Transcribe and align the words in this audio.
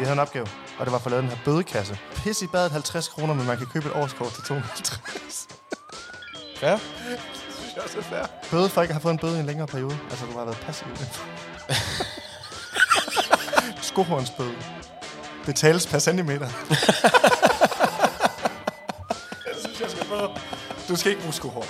Vi 0.00 0.04
havde 0.04 0.12
en 0.12 0.18
opgave, 0.20 0.46
og 0.78 0.86
det 0.86 0.92
var 0.92 0.98
for 0.98 1.06
at 1.06 1.10
lave 1.10 1.22
den 1.22 1.30
her 1.30 1.38
bødekasse. 1.44 1.98
Pisse 2.14 2.44
i 2.44 2.48
badet 2.48 2.72
50 2.72 3.08
kroner, 3.08 3.34
men 3.34 3.46
man 3.46 3.56
kan 3.58 3.66
købe 3.66 3.88
et 3.88 3.92
årskort 3.94 4.32
til 4.32 4.42
250. 4.42 5.48
Ja. 6.62 6.72
Det 6.72 6.80
er 7.76 7.82
også 7.82 8.02
fair. 8.02 8.26
Bøde 8.50 8.68
for 8.68 8.82
ikke 8.82 8.92
at 8.92 8.94
have 8.94 9.02
fået 9.02 9.12
en 9.12 9.18
bøde 9.18 9.36
i 9.36 9.40
en 9.40 9.46
længere 9.46 9.66
periode. 9.66 9.98
Altså, 10.10 10.26
du 10.26 10.38
har 10.38 10.44
været 10.44 10.56
passiv. 10.56 10.86
Skohornsbøde. 13.90 14.54
Betales 15.44 15.86
per 15.86 15.98
centimeter. 15.98 16.46
jeg 19.46 19.54
synes, 19.58 19.80
jeg 19.80 19.90
skal 19.90 20.04
få. 20.06 20.28
Du 20.88 20.96
skal 20.96 21.10
ikke 21.10 21.22
bruge 21.22 21.34
skohorn. 21.34 21.66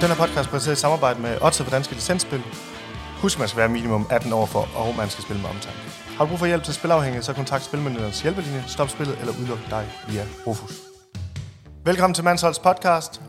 Den 0.00 0.08
her 0.08 0.16
podcast 0.16 0.48
præsenteres 0.48 0.78
i 0.78 0.80
samarbejde 0.80 1.20
med 1.20 1.38
Odds 1.42 1.62
for 1.62 1.70
Danske 1.70 1.94
Licensspil. 1.94 2.42
Husk, 3.24 3.38
man 3.38 3.48
skal 3.48 3.58
være 3.58 3.68
minimum 3.68 4.06
18 4.10 4.32
år 4.32 4.46
for, 4.46 4.68
og 4.76 4.94
man 4.96 5.08
skal 5.08 5.24
spille 5.24 5.42
med 5.42 5.50
omtanke. 5.50 5.78
Har 6.16 6.24
du 6.24 6.28
brug 6.28 6.38
for 6.38 6.46
hjælp 6.46 6.62
til 6.64 6.74
spilafhængighed, 6.74 7.22
så 7.22 7.32
kontakt 7.32 7.64
Spilmyndighedens 7.64 8.22
hjælpelinje, 8.22 8.64
stop 8.66 8.88
spillet 8.88 9.18
eller 9.18 9.32
udluk 9.40 9.58
dig 9.70 9.86
via 10.08 10.24
Rufus. 10.46 10.72
Velkommen 11.84 12.14
til 12.14 12.24
Mansholds 12.24 12.58
podcast. 12.58 13.22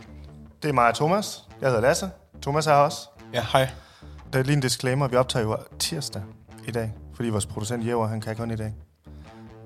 Det 0.64 0.70
er 0.70 0.74
mig 0.74 0.88
og 0.88 0.96
Thomas. 0.96 1.44
Jeg 1.62 1.70
hedder 1.70 1.82
Lasse. 1.82 2.10
Thomas 2.42 2.68
er 2.68 2.72
her 2.72 2.78
også. 2.78 2.98
Ja, 3.34 3.46
hej. 3.52 3.70
Der 4.34 4.40
er 4.40 4.44
lige 4.44 4.56
en 4.56 4.62
disclaimer. 4.62 5.08
Vi 5.08 5.16
optager 5.16 5.46
jo 5.46 5.58
tirsdag 5.80 6.22
i 6.68 6.72
dag, 6.72 6.94
fordi 7.16 7.30
vores 7.30 7.46
producent 7.46 7.86
Jæver, 7.86 8.08
han 8.08 8.22
kan 8.22 8.36
kun 8.36 8.52
i 8.52 8.56
dag. 8.56 8.74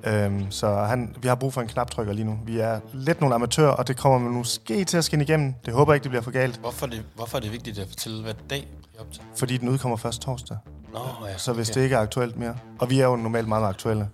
Øhm, 0.03 0.51
så 0.51 0.75
han, 0.75 1.15
vi 1.21 1.27
har 1.27 1.35
brug 1.35 1.53
for 1.53 1.61
en 1.61 1.67
knaptrykker 1.67 2.13
lige 2.13 2.25
nu. 2.25 2.39
Vi 2.45 2.59
er 2.59 2.79
lidt 2.93 3.21
nogle 3.21 3.35
amatører, 3.35 3.71
og 3.71 3.87
det 3.87 3.97
kommer 3.97 4.29
måske 4.29 4.85
til 4.85 4.97
at 4.97 5.03
skinne 5.05 5.23
igennem. 5.23 5.53
Det 5.65 5.73
håber 5.73 5.93
jeg 5.93 5.95
ikke, 5.95 6.03
det 6.03 6.11
bliver 6.11 6.21
for 6.21 6.31
galt, 6.31 6.57
Hvorfor 6.57 6.85
er 6.85 6.89
det, 6.89 7.03
hvorfor 7.15 7.37
er 7.37 7.41
det 7.41 7.51
vigtigt 7.51 7.79
at 7.79 7.87
fortælle, 7.87 8.21
hvad 8.23 8.33
dag 8.49 8.67
vi 8.91 8.99
optager? 8.99 9.27
fordi 9.35 9.57
den 9.57 9.69
udkommer 9.69 9.97
først 9.97 10.21
torsdag. 10.21 10.57
Nå, 10.93 10.99
ja. 11.27 11.37
Så 11.37 11.53
hvis 11.53 11.69
det 11.69 11.81
ikke 11.81 11.95
er 11.95 11.99
aktuelt 11.99 12.37
mere. 12.37 12.57
Og 12.79 12.89
vi 12.89 12.99
er 12.99 13.05
jo 13.05 13.15
normalt 13.15 13.47
meget, 13.47 13.67
aktuelle. 13.67 14.09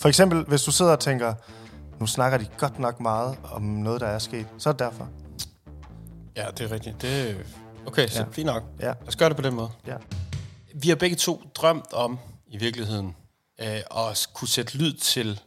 For 0.00 0.08
eksempel, 0.08 0.44
hvis 0.44 0.62
du 0.62 0.72
sidder 0.72 0.92
og 0.92 1.00
tænker, 1.00 1.34
nu 2.00 2.06
snakker 2.06 2.38
de 2.38 2.46
godt 2.58 2.78
nok 2.78 3.00
meget 3.00 3.36
om 3.52 3.62
noget, 3.62 4.00
der 4.00 4.06
er 4.06 4.18
sket, 4.18 4.46
så 4.58 4.68
er 4.68 4.72
det 4.72 4.80
derfor. 4.80 5.08
Ja, 6.36 6.46
det 6.58 6.60
er 6.60 6.70
rigtigt. 6.70 7.02
Det 7.02 7.30
er, 7.30 7.34
okay, 7.86 8.08
så 8.08 8.20
ja. 8.20 8.26
fint 8.32 8.46
nok. 8.46 8.62
Ja. 8.80 8.86
Lad 8.86 8.94
os 9.08 9.16
gøre 9.16 9.28
det 9.28 9.36
på 9.36 9.42
den 9.42 9.54
måde. 9.54 9.68
Ja. 9.86 9.94
Vi 10.74 10.88
har 10.88 10.96
begge 10.96 11.16
to 11.16 11.42
drømt 11.54 11.92
om, 11.92 12.18
i 12.48 12.58
virkeligheden, 12.58 13.14
øh, 13.58 13.80
at 14.08 14.28
kunne 14.34 14.48
sætte 14.48 14.78
lyd 14.78 14.92
til 14.94 15.40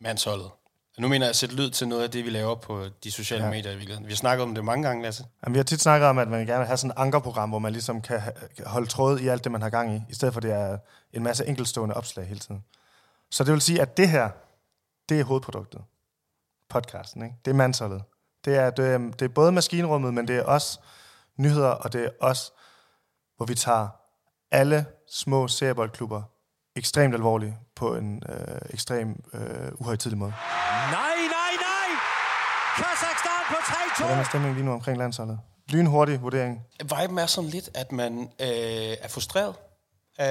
mandsholdet. 0.00 0.50
Og 0.96 1.02
nu 1.02 1.08
mener 1.08 1.26
jeg 1.26 1.30
at 1.30 1.36
sætte 1.36 1.54
lyd 1.54 1.70
til 1.70 1.88
noget 1.88 2.02
af 2.02 2.10
det, 2.10 2.24
vi 2.24 2.30
laver 2.30 2.54
på 2.54 2.86
de 3.04 3.10
sociale 3.10 3.44
Ja. 3.44 3.50
medier 3.50 3.72
i 3.72 3.74
virkeligheden. 3.74 4.06
Vi 4.06 4.12
har 4.12 4.16
snakket 4.16 4.42
om 4.42 4.54
det 4.54 4.64
mange 4.64 4.88
gange, 4.88 5.02
Lasse. 5.02 5.24
Jamen, 5.44 5.54
vi 5.54 5.58
har 5.58 5.64
tit 5.64 5.80
snakket 5.80 6.08
om, 6.08 6.18
at 6.18 6.28
man 6.28 6.46
gerne 6.46 6.58
vil 6.58 6.66
have 6.66 6.76
sådan 6.76 6.90
et 6.90 6.94
ankerprogram, 6.96 7.48
hvor 7.48 7.58
man 7.58 7.72
ligesom 7.72 8.02
kan 8.02 8.20
holde 8.66 8.86
tråd 8.86 9.18
i 9.20 9.28
alt 9.28 9.44
det, 9.44 9.52
man 9.52 9.62
har 9.62 9.70
gang 9.70 9.94
i, 9.96 10.00
i 10.10 10.14
stedet 10.14 10.32
for 10.34 10.40
det 10.40 10.52
er 10.52 10.78
en 11.12 11.22
masse 11.22 11.46
enkeltstående 11.46 11.94
opslag 11.94 12.26
hele 12.26 12.40
tiden. 12.40 12.64
Så 13.30 13.44
det 13.44 13.52
vil 13.52 13.60
sige, 13.60 13.80
at 13.82 13.96
det 13.96 14.08
her, 14.08 14.30
det 15.08 15.20
er 15.20 15.24
hovedproduktet. 15.24 15.80
Podcasten, 16.68 17.22
ikke? 17.22 17.34
Det 17.44 17.50
er 17.50 17.54
mandsholdet. 17.54 18.02
Det 18.44 18.56
er, 18.56 18.70
det, 18.70 18.86
er, 18.86 18.98
det 18.98 19.22
er 19.22 19.28
både 19.28 19.52
maskinrummet, 19.52 20.14
men 20.14 20.28
det 20.28 20.36
er 20.36 20.42
også 20.44 20.78
nyheder, 21.36 21.68
og 21.68 21.92
det 21.92 22.04
er 22.04 22.10
også, 22.20 22.52
hvor 23.36 23.46
vi 23.46 23.54
tager 23.54 23.88
alle 24.50 24.86
små 25.10 25.48
serieboldklubber 25.48 26.22
ekstremt 26.80 27.14
alvorligt 27.14 27.54
på 27.76 27.96
en 27.96 28.22
øh, 28.28 28.58
ekstrem 28.70 29.24
øh, 29.34 29.72
uhøjtidlig 29.74 30.18
måde. 30.18 30.30
Nej, 30.30 31.16
nej, 31.36 31.52
nej! 31.66 31.90
Kazakhstan 32.76 33.42
på 33.48 33.54
3-2! 33.54 34.04
Hvordan 34.04 34.18
er 34.18 34.24
stemningen 34.24 34.54
lige 34.54 34.66
nu 34.66 34.72
omkring 34.72 34.98
landsholdet? 34.98 35.38
Lynhurtig 35.68 36.22
vurdering. 36.22 36.66
Viben 36.82 37.18
er 37.18 37.26
sådan 37.26 37.50
lidt, 37.50 37.70
at 37.74 37.92
man 37.92 38.22
øh, 38.22 38.96
er 39.04 39.08
frustreret. 39.08 39.54
Øh, 40.20 40.26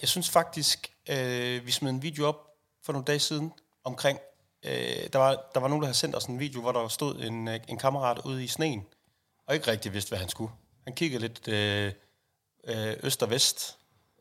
jeg 0.00 0.08
synes 0.08 0.30
faktisk, 0.30 0.92
øh, 1.10 1.66
vi 1.66 1.70
smed 1.70 1.90
en 1.90 2.02
video 2.02 2.26
op 2.28 2.36
for 2.84 2.92
nogle 2.92 3.04
dage 3.04 3.18
siden 3.18 3.52
omkring, 3.84 4.18
øh, 4.64 4.72
der, 5.12 5.18
var, 5.18 5.30
der 5.54 5.60
var 5.60 5.68
nogen, 5.68 5.82
der 5.82 5.86
havde 5.86 5.98
sendt 5.98 6.16
os 6.16 6.24
en 6.24 6.38
video, 6.38 6.60
hvor 6.60 6.72
der 6.72 6.88
stod 6.88 7.20
en, 7.20 7.48
øh, 7.48 7.60
en 7.68 7.78
kammerat 7.78 8.18
ude 8.24 8.44
i 8.44 8.46
sneen, 8.46 8.84
og 9.46 9.54
ikke 9.54 9.70
rigtig 9.70 9.92
vidste, 9.92 10.08
hvad 10.08 10.18
han 10.18 10.28
skulle. 10.28 10.52
Han 10.84 10.94
kiggede 10.94 11.20
lidt 11.20 11.48
øh, 11.48 11.92
øh, 12.66 12.96
øst 13.02 13.22
og 13.22 13.30
vest. 13.30 13.75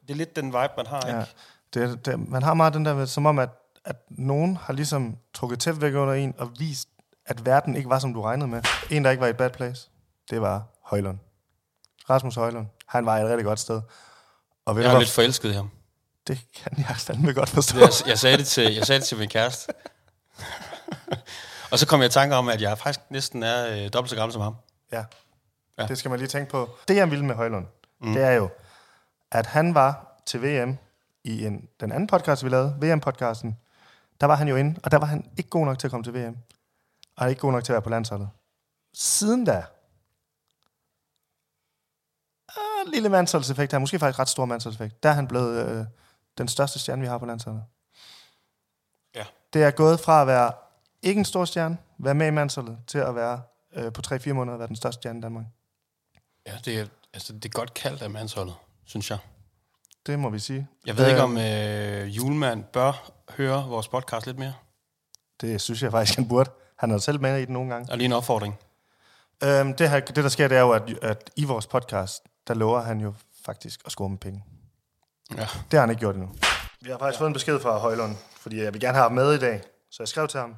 Det 0.07 0.13
er 0.13 0.15
lidt 0.15 0.35
den 0.35 0.45
vibe, 0.45 0.73
man 0.77 0.87
har, 0.87 1.07
Ja, 1.07 1.19
ikke? 1.19 1.31
det, 1.73 2.05
det, 2.05 2.29
man 2.29 2.43
har 2.43 2.53
meget 2.53 2.73
den 2.73 2.85
der, 2.85 2.95
med, 2.95 3.07
som 3.07 3.25
om, 3.25 3.39
at, 3.39 3.49
at 3.85 3.95
nogen 4.09 4.57
har 4.57 4.73
ligesom 4.73 5.17
trukket 5.33 5.59
tæt 5.59 5.81
væk 5.81 5.93
under 5.93 6.13
en 6.13 6.33
og 6.37 6.51
vist, 6.59 6.89
at 7.25 7.45
verden 7.45 7.75
ikke 7.75 7.89
var, 7.89 7.99
som 7.99 8.13
du 8.13 8.21
regnede 8.21 8.47
med. 8.47 8.61
En, 8.89 9.03
der 9.03 9.11
ikke 9.11 9.21
var 9.21 9.27
i 9.27 9.29
et 9.29 9.37
bad 9.37 9.49
place, 9.49 9.89
det 10.29 10.41
var 10.41 10.63
Højlund. 10.83 11.17
Rasmus 12.09 12.35
Højlund. 12.35 12.67
Han 12.87 13.05
var 13.05 13.17
et 13.17 13.29
rigtig 13.29 13.45
godt 13.45 13.59
sted. 13.59 13.81
Og 14.65 14.75
ved 14.75 14.83
Jeg 14.83 14.91
du 14.91 14.95
er 14.95 14.99
lidt 14.99 15.11
forelsket 15.11 15.49
i 15.49 15.53
ham. 15.53 15.69
Det 16.27 16.39
kan 16.55 16.71
jeg 16.77 16.95
fandme 16.97 17.33
godt 17.33 17.49
forstå. 17.49 17.79
Jeg, 17.79 17.89
jeg, 18.07 18.19
sagde 18.19 18.37
det 18.37 18.47
til, 18.47 18.73
jeg 18.73 18.85
sagde 18.85 18.99
det 18.99 19.07
til 19.07 19.17
min 19.17 19.29
kæreste. 19.29 19.73
og 21.71 21.79
så 21.79 21.87
kom 21.87 21.99
jeg 21.99 22.07
i 22.07 22.11
tanke 22.11 22.35
om, 22.35 22.49
at 22.49 22.61
jeg 22.61 22.77
faktisk 22.77 22.99
næsten 23.09 23.43
er 23.43 23.67
øh, 23.71 23.93
dobbelt 23.93 24.09
så 24.09 24.15
gammel 24.15 24.33
som 24.33 24.41
ham. 24.41 24.55
Ja. 24.91 25.03
Ja. 25.79 25.87
Det 25.87 25.97
skal 25.97 26.09
man 26.09 26.19
lige 26.19 26.29
tænke 26.29 26.51
på. 26.51 26.69
Det, 26.87 26.95
jeg 26.95 27.11
ville 27.11 27.25
med 27.25 27.35
Højlund, 27.35 27.65
mm. 28.01 28.13
det 28.13 28.23
er 28.23 28.31
jo, 28.31 28.49
at 29.31 29.45
han 29.45 29.75
var 29.75 30.21
til 30.25 30.41
VM 30.41 30.77
i 31.23 31.45
en, 31.45 31.69
den 31.79 31.91
anden 31.91 32.07
podcast, 32.07 32.43
vi 32.43 32.49
lavede, 32.49 32.77
VM-podcasten. 32.81 33.55
Der 34.21 34.25
var 34.27 34.35
han 34.35 34.47
jo 34.47 34.55
inde, 34.55 34.79
og 34.83 34.91
der 34.91 34.97
var 34.97 35.05
han 35.05 35.31
ikke 35.37 35.49
god 35.49 35.65
nok 35.65 35.79
til 35.79 35.87
at 35.87 35.91
komme 35.91 36.03
til 36.03 36.13
VM. 36.13 36.37
Og 37.17 37.29
ikke 37.29 37.41
god 37.41 37.51
nok 37.51 37.63
til 37.63 37.71
at 37.71 37.73
være 37.73 37.81
på 37.81 37.89
landsholdet. 37.89 38.29
Siden 38.93 39.45
da, 39.45 39.65
ah, 42.49 42.93
lille 42.93 43.09
mandsholdseffekt 43.09 43.71
her, 43.71 43.79
måske 43.79 43.99
faktisk 43.99 44.19
ret 44.19 44.29
stor 44.29 44.45
mandsholdseffekt, 44.45 45.03
der 45.03 45.09
er 45.09 45.13
han 45.13 45.27
blevet 45.27 45.69
øh, 45.69 45.85
den 46.37 46.47
største 46.47 46.79
stjerne, 46.79 47.01
vi 47.01 47.07
har 47.07 47.17
på 47.17 47.25
landsholdet. 47.25 47.63
Ja. 49.15 49.25
Det 49.53 49.63
er 49.63 49.71
gået 49.71 49.99
fra 49.99 50.21
at 50.21 50.27
være 50.27 50.51
ikke 51.01 51.19
en 51.19 51.25
stor 51.25 51.45
stjerne, 51.45 51.77
være 51.97 52.15
med 52.15 52.27
i 52.27 52.31
mandsholdet, 52.31 52.77
til 52.87 52.97
at 52.97 53.15
være 53.15 53.41
øh, 53.75 53.93
på 53.93 54.01
3-4 54.07 54.33
måneder 54.33 54.57
være 54.57 54.67
den 54.67 54.75
største 54.75 55.01
stjerne 55.01 55.19
i 55.19 55.21
Danmark. 55.21 55.45
Ja, 56.47 56.57
det 56.65 56.79
er, 56.79 56.87
altså, 57.13 57.33
det 57.33 57.45
er 57.45 57.49
godt 57.49 57.73
kaldt 57.73 58.01
af 58.01 58.09
mandsholdet, 58.09 58.55
synes 58.85 59.09
jeg. 59.11 59.17
Det 60.05 60.19
må 60.19 60.29
vi 60.29 60.39
sige. 60.39 60.67
Jeg 60.85 60.97
ved 60.97 61.07
ikke, 61.07 61.19
Øh, 61.19 61.23
om 61.23 61.37
øh, 61.37 62.17
Julemand 62.17 62.63
bør 62.63 63.11
høre 63.37 63.67
vores 63.67 63.87
podcast 63.87 64.25
lidt 64.25 64.39
mere. 64.39 64.53
Det 65.41 65.61
synes 65.61 65.83
jeg 65.83 65.91
faktisk, 65.91 66.17
han 66.17 66.27
burde. 66.27 66.51
Han 66.77 66.91
er 66.91 66.97
selv 66.97 67.21
med 67.21 67.41
i 67.41 67.45
den 67.45 67.53
nogle 67.53 67.73
gange. 67.73 67.91
Og 67.91 67.97
lige 67.97 68.05
en 68.05 68.13
opfordring. 68.13 68.59
Øhm, 69.43 69.73
det, 69.73 69.89
her, 69.89 69.99
det, 69.99 70.15
der 70.15 70.29
sker, 70.29 70.47
det 70.47 70.57
er 70.57 70.61
jo, 70.61 70.71
at, 70.71 70.99
at 71.01 71.29
i 71.35 71.43
vores 71.43 71.67
podcast, 71.67 72.23
der 72.47 72.53
lover 72.53 72.81
han 72.81 73.01
jo 73.01 73.13
faktisk 73.45 73.81
at 73.85 73.91
score 73.91 74.09
med 74.09 74.17
penge. 74.17 74.43
Ja. 75.31 75.47
Det 75.71 75.73
har 75.73 75.79
han 75.79 75.89
ikke 75.89 75.99
gjort 75.99 76.15
endnu. 76.15 76.29
Vi 76.81 76.89
har 76.89 76.97
faktisk 76.97 77.19
ja. 77.19 77.21
fået 77.21 77.27
en 77.27 77.33
besked 77.33 77.59
fra 77.59 77.77
Højlund, 77.77 78.15
fordi 78.39 78.61
jeg 78.61 78.73
vil 78.73 78.81
gerne 78.81 78.93
have 78.93 79.03
ham 79.03 79.11
med 79.11 79.33
i 79.33 79.39
dag. 79.39 79.61
Så 79.91 80.03
jeg 80.03 80.07
skrev 80.07 80.27
til 80.27 80.39
ham. 80.39 80.55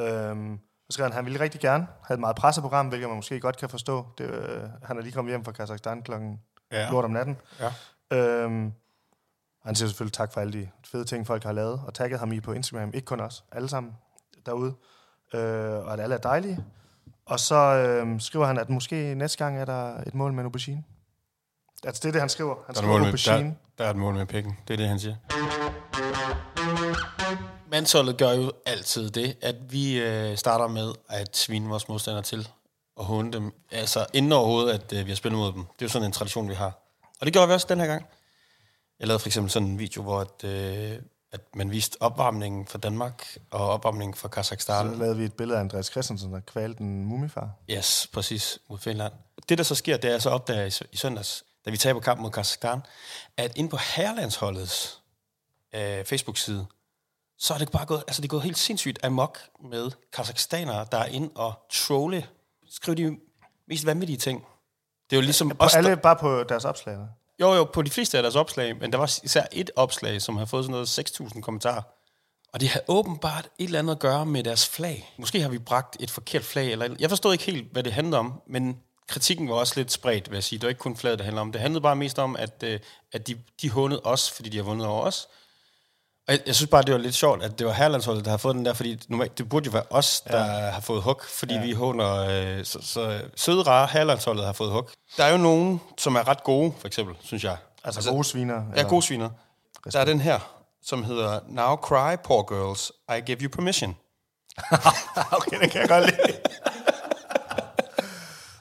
Øhm, 0.00 0.58
så 0.90 0.94
skrev 0.94 1.04
han, 1.04 1.12
han 1.12 1.24
ville 1.24 1.40
rigtig 1.40 1.60
gerne 1.60 1.86
have 2.04 2.14
et 2.14 2.20
meget 2.20 2.36
presseprogram, 2.36 2.88
hvilket 2.88 3.08
man 3.08 3.16
måske 3.16 3.40
godt 3.40 3.56
kan 3.56 3.68
forstå. 3.68 4.06
Det, 4.18 4.24
øh, 4.24 4.62
han 4.82 4.98
er 4.98 5.02
lige 5.02 5.12
kommet 5.12 5.32
hjem 5.32 5.44
fra 5.44 5.52
Kazakhstan 5.52 6.02
klokken 6.02 6.40
Ja. 6.72 6.90
lort 6.90 7.04
om 7.04 7.10
natten. 7.10 7.36
Ja. 7.60 7.72
Øhm, 8.18 8.72
han 9.64 9.74
siger 9.74 9.88
selvfølgelig 9.88 10.12
tak 10.12 10.32
for 10.32 10.40
alle 10.40 10.52
de 10.52 10.68
fede 10.86 11.04
ting, 11.04 11.26
folk 11.26 11.44
har 11.44 11.52
lavet, 11.52 11.80
og 11.86 11.94
tagget 11.94 12.18
ham 12.18 12.32
i 12.32 12.40
på 12.40 12.52
Instagram. 12.52 12.90
Ikke 12.94 13.04
kun 13.04 13.20
os, 13.20 13.44
alle 13.52 13.68
sammen 13.68 13.92
derude. 14.46 14.74
Øh, 15.34 15.40
og 15.86 15.92
at 15.92 16.00
alle 16.00 16.14
er 16.14 16.18
dejlige. 16.18 16.64
Og 17.26 17.40
så 17.40 17.54
øh, 17.56 18.20
skriver 18.20 18.46
han, 18.46 18.58
at 18.58 18.70
måske 18.70 19.14
næste 19.14 19.38
gang 19.44 19.58
er 19.58 19.64
der 19.64 19.96
et 20.06 20.14
mål 20.14 20.32
med 20.32 20.40
en 20.40 20.44
aubergine. 20.46 20.84
Altså, 21.84 22.00
det 22.02 22.08
er 22.08 22.12
det, 22.12 22.20
han 22.20 22.28
skriver. 22.28 22.54
Han 22.54 22.58
Der 22.58 22.66
er, 22.66 22.70
et 22.70 22.76
skriver 22.76 22.92
mål 22.92 23.00
med, 23.00 23.06
aubergine. 23.06 23.48
der, 23.50 23.54
der 23.78 23.84
er 23.84 23.90
et 23.90 23.96
mål 23.96 24.14
med 24.14 24.26
penge. 24.26 24.56
Det 24.68 24.74
er 24.74 24.76
det, 24.78 24.88
han 24.88 24.98
siger. 24.98 25.14
Mandsholdet 27.70 28.18
gør 28.18 28.32
jo 28.32 28.52
altid 28.66 29.10
det, 29.10 29.36
at 29.42 29.56
vi 29.72 30.02
øh, 30.02 30.36
starter 30.36 30.68
med 30.68 30.92
at 31.08 31.36
svine 31.36 31.68
vores 31.68 31.88
modstandere 31.88 32.22
til 32.22 32.48
og 32.96 33.04
håne 33.04 33.32
dem. 33.32 33.52
Altså 33.70 34.06
inden 34.12 34.32
overhovedet, 34.32 34.72
at 34.72 34.92
øh, 34.92 35.04
vi 35.04 35.10
har 35.10 35.16
spillet 35.16 35.38
mod 35.38 35.52
dem. 35.52 35.64
Det 35.64 35.82
er 35.82 35.86
jo 35.86 35.88
sådan 35.88 36.06
en 36.06 36.12
tradition, 36.12 36.48
vi 36.48 36.54
har. 36.54 36.72
Og 37.20 37.26
det 37.26 37.32
gjorde 37.32 37.48
vi 37.48 37.54
også 37.54 37.66
den 37.68 37.80
her 37.80 37.86
gang. 37.86 38.06
Jeg 39.00 39.08
lavede 39.08 39.18
for 39.18 39.28
eksempel 39.28 39.50
sådan 39.50 39.68
en 39.68 39.78
video, 39.78 40.02
hvor 40.02 40.20
at, 40.20 40.44
øh, 40.44 40.98
at 41.32 41.40
man 41.54 41.70
viste 41.70 41.96
opvarmningen 42.00 42.66
for 42.66 42.78
Danmark 42.78 43.36
og 43.50 43.70
opvarmningen 43.70 44.14
for 44.14 44.28
Kazakhstan. 44.28 44.92
Så 44.92 44.98
lavede 44.98 45.16
vi 45.16 45.24
et 45.24 45.32
billede 45.32 45.58
af 45.58 45.60
Andreas 45.60 45.86
Christensen, 45.86 46.32
der 46.32 46.40
kvalte 46.40 46.80
en 46.80 47.04
mumifar. 47.04 47.50
Yes, 47.70 48.08
præcis, 48.12 48.58
mod 48.68 48.78
Finland. 48.78 49.12
Det, 49.48 49.58
der 49.58 49.64
så 49.64 49.74
sker, 49.74 49.96
det 49.96 50.10
er 50.10 50.18
så 50.18 50.30
opdager 50.30 50.64
i, 50.64 50.86
i 50.92 50.96
søndags, 50.96 51.44
da 51.64 51.70
vi 51.70 51.76
taber 51.76 52.00
kampen 52.00 52.22
mod 52.22 52.30
Kazakhstan, 52.30 52.80
at 53.36 53.56
inde 53.56 53.70
på 53.70 53.76
herrelandsholdets 53.76 55.02
øh, 55.74 56.04
Facebook-side, 56.04 56.66
så 57.38 57.54
er 57.54 57.58
det 57.58 57.70
bare 57.70 57.86
gået, 57.86 58.04
altså 58.06 58.22
det 58.22 58.26
er 58.26 58.30
gået 58.30 58.42
helt 58.42 58.58
sindssygt 58.58 59.04
amok 59.04 59.38
med 59.60 59.90
kazakhstanere, 60.12 60.86
der 60.92 60.98
er 60.98 61.06
inde 61.06 61.30
og 61.34 61.54
trolle, 61.72 62.26
skrive 62.74 62.96
de 62.96 63.16
mest 63.68 63.86
vanvittige 63.86 64.16
ting. 64.16 64.46
Det 65.10 65.16
er 65.16 65.20
jo 65.20 65.24
ligesom 65.24 65.48
På 65.48 65.56
os, 65.58 65.74
alle, 65.74 65.90
der, 65.90 65.96
bare 65.96 66.16
på 66.16 66.42
deres 66.42 66.64
opslag. 66.64 66.94
eller? 66.94 67.06
jo, 67.40 67.54
jo, 67.54 67.64
på 67.64 67.82
de 67.82 67.90
fleste 67.90 68.16
af 68.16 68.22
deres 68.22 68.36
opslag, 68.36 68.76
men 68.80 68.92
der 68.92 68.98
var 68.98 69.18
især 69.24 69.44
et 69.52 69.70
opslag, 69.76 70.22
som 70.22 70.36
har 70.36 70.44
fået 70.44 70.64
sådan 70.64 70.72
noget 70.72 70.98
6.000 71.34 71.40
kommentarer. 71.40 71.82
Og 72.52 72.60
det 72.60 72.68
har 72.68 72.80
åbenbart 72.88 73.48
et 73.58 73.64
eller 73.64 73.78
andet 73.78 73.92
at 73.92 73.98
gøre 73.98 74.26
med 74.26 74.42
deres 74.42 74.68
flag. 74.68 75.14
Måske 75.18 75.40
har 75.40 75.48
vi 75.48 75.58
bragt 75.58 75.96
et 76.00 76.10
forkert 76.10 76.44
flag. 76.44 76.72
Eller, 76.72 76.96
jeg 77.00 77.08
forstod 77.08 77.32
ikke 77.32 77.44
helt, 77.44 77.72
hvad 77.72 77.82
det 77.82 77.92
handler 77.92 78.18
om, 78.18 78.42
men 78.46 78.78
kritikken 79.08 79.48
var 79.48 79.54
også 79.54 79.72
lidt 79.76 79.92
spredt, 79.92 80.30
vil 80.30 80.36
jeg 80.36 80.44
sige. 80.44 80.58
Det 80.58 80.62
var 80.62 80.68
ikke 80.68 80.78
kun 80.78 80.96
fladet, 80.96 81.18
det 81.18 81.24
handler 81.24 81.40
om. 81.40 81.52
Det 81.52 81.60
handlede 81.60 81.82
bare 81.82 81.96
mest 81.96 82.18
om, 82.18 82.36
at, 82.36 82.62
øh, 82.64 82.80
at 83.12 83.26
de, 83.26 83.38
de 83.62 83.70
hundede 83.70 84.00
os, 84.04 84.30
fordi 84.30 84.48
de 84.48 84.56
har 84.56 84.64
vundet 84.64 84.86
over 84.86 85.04
os. 85.06 85.28
Jeg, 86.28 86.40
jeg 86.46 86.54
synes 86.54 86.70
bare, 86.70 86.82
det 86.82 86.92
var 86.92 86.98
lidt 86.98 87.14
sjovt, 87.14 87.42
at 87.42 87.58
det 87.58 87.66
var 87.66 87.72
herlandsholdet, 87.72 88.24
der 88.24 88.30
har 88.30 88.38
fået 88.38 88.56
den 88.56 88.64
der, 88.64 88.72
fordi 88.72 89.00
normalt, 89.08 89.38
det 89.38 89.48
burde 89.48 89.66
jo 89.66 89.70
være 89.70 89.84
os, 89.90 90.20
der 90.20 90.44
ja. 90.44 90.70
har 90.70 90.80
fået 90.80 91.02
hug, 91.02 91.20
fordi 91.28 91.54
ja. 91.54 91.62
vi 91.62 91.72
hunder... 91.72 92.26
Øh, 92.58 92.64
så, 92.64 92.78
så 92.82 93.20
søde, 93.36 93.62
rare 93.62 93.88
herlandsholdet 93.92 94.44
har 94.44 94.52
fået 94.52 94.72
hug. 94.72 94.90
Der 95.16 95.24
er 95.24 95.30
jo 95.30 95.36
nogen, 95.36 95.80
som 95.98 96.16
er 96.16 96.28
ret 96.28 96.44
gode, 96.44 96.72
for 96.78 96.86
eksempel, 96.86 97.16
synes 97.20 97.44
jeg. 97.44 97.56
Altså, 97.84 97.98
altså 97.98 98.10
gode 98.10 98.24
sviner? 98.24 98.62
Ja, 98.76 98.82
gode 98.82 99.02
sviner. 99.02 99.30
Der 99.92 100.00
er 100.00 100.04
den 100.04 100.20
her, 100.20 100.38
som 100.82 101.04
hedder 101.04 101.40
Now 101.48 101.76
Cry, 101.76 102.16
Poor 102.24 102.42
Girls, 102.54 102.92
I 103.18 103.20
Give 103.26 103.38
You 103.40 103.48
Permission. 103.48 103.96
okay, 105.38 105.60
det 105.60 105.70
kan 105.70 105.80
jeg 105.80 105.88
godt 105.88 106.04
lide. 106.06 106.38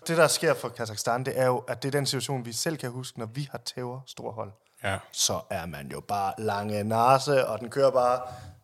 det, 0.07 0.17
der 0.17 0.27
sker 0.27 0.53
for 0.53 0.69
Kazakhstan, 0.69 1.23
det 1.23 1.39
er 1.39 1.45
jo, 1.45 1.57
at 1.57 1.83
det 1.83 1.87
er 1.87 1.91
den 1.91 2.05
situation, 2.05 2.45
vi 2.45 2.53
selv 2.53 2.77
kan 2.77 2.91
huske, 2.91 3.19
når 3.19 3.25
vi 3.25 3.47
har 3.51 3.57
tæver 3.57 3.99
store 4.07 4.33
hold. 4.33 4.51
Ja. 4.83 4.97
Så 5.11 5.39
er 5.49 5.65
man 5.65 5.87
jo 5.91 5.99
bare 5.99 6.33
lange 6.37 6.83
nase, 6.83 7.47
og 7.47 7.59
den 7.59 7.69
kører 7.69 7.91
bare, 7.91 8.19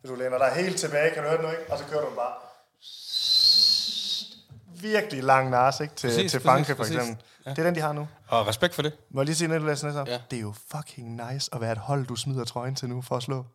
du 0.08 0.16
læner 0.16 0.38
dig 0.38 0.52
helt 0.56 0.78
tilbage, 0.78 1.14
kan 1.14 1.24
du 1.24 1.30
høre 1.30 1.38
den 1.38 1.46
nu, 1.46 1.52
ikke? 1.52 1.72
Og 1.72 1.78
så 1.78 1.84
kører 1.86 2.02
du 2.02 2.16
bare 2.16 2.34
virkelig 4.82 5.24
lang 5.24 5.50
nase, 5.50 5.84
ikke? 5.84 5.96
Til, 5.96 6.08
præcis, 6.08 6.32
til 6.32 6.42
Frankrig, 6.42 6.78
for 6.78 6.84
eksempel. 6.84 7.18
Ja. 7.46 7.50
Det 7.50 7.60
er 7.60 7.64
den, 7.64 7.76
de 7.76 7.82
har 7.82 7.94
nu. 7.94 8.08
Og 8.28 8.48
respekt 8.48 8.76
for 8.76 8.82
det. 8.82 8.94
Må 9.10 9.22
jeg 9.22 9.26
lige 9.26 9.36
sige, 9.36 9.48
når 9.48 9.60
du 9.60 9.66
læser 9.66 9.88
næste 9.88 10.12
ja. 10.12 10.20
Det 10.32 10.38
er 10.38 10.42
jo 10.42 10.54
fucking 10.76 11.22
nice 11.32 11.50
at 11.54 11.62
være 11.62 11.72
et 11.72 11.78
hold, 11.78 12.06
du 12.06 12.16
smider 12.16 12.46
trøjen 12.46 12.76
til 12.76 12.90
nu 12.90 13.02
for 13.02 13.16
at 13.16 13.24
slå. 13.24 13.46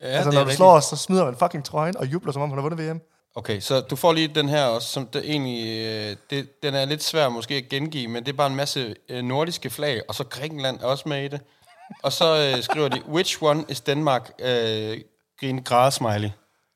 Ja, 0.00 0.06
altså, 0.06 0.30
når 0.30 0.32
du 0.32 0.38
rigtigt. 0.38 0.56
slår 0.56 0.72
os, 0.72 0.84
så 0.84 0.96
smider 0.96 1.24
man 1.24 1.36
fucking 1.36 1.64
trøjen 1.64 1.96
og 1.96 2.06
jubler, 2.06 2.32
som 2.32 2.42
om 2.42 2.48
han 2.50 2.58
har 2.58 2.62
vundet 2.62 2.90
VM. 2.90 3.00
Okay, 3.34 3.60
så 3.60 3.80
du 3.80 3.96
får 3.96 4.12
lige 4.12 4.28
den 4.28 4.48
her 4.48 4.64
også, 4.64 4.88
som 4.88 5.06
det 5.06 5.30
egentlig, 5.30 5.86
øh, 5.86 6.16
det, 6.30 6.62
den 6.62 6.74
er 6.74 6.84
lidt 6.84 7.02
svær 7.02 7.28
måske 7.28 7.54
at 7.54 7.68
gengive, 7.68 8.08
men 8.08 8.24
det 8.26 8.32
er 8.32 8.36
bare 8.36 8.46
en 8.46 8.56
masse 8.56 8.94
øh, 9.08 9.22
nordiske 9.24 9.70
flag, 9.70 10.02
og 10.08 10.14
så 10.14 10.24
Grækenland 10.24 10.80
er 10.80 10.86
også 10.86 11.08
med 11.08 11.24
i 11.24 11.28
det. 11.28 11.40
Og 12.04 12.12
så 12.12 12.54
øh, 12.56 12.62
skriver 12.62 12.88
de, 12.88 13.02
which 13.08 13.42
one 13.42 13.64
is 13.68 13.80
Denmark? 13.80 14.32
Øh, 14.38 15.00
grine 15.40 15.62
grædesmiley. 15.62 16.30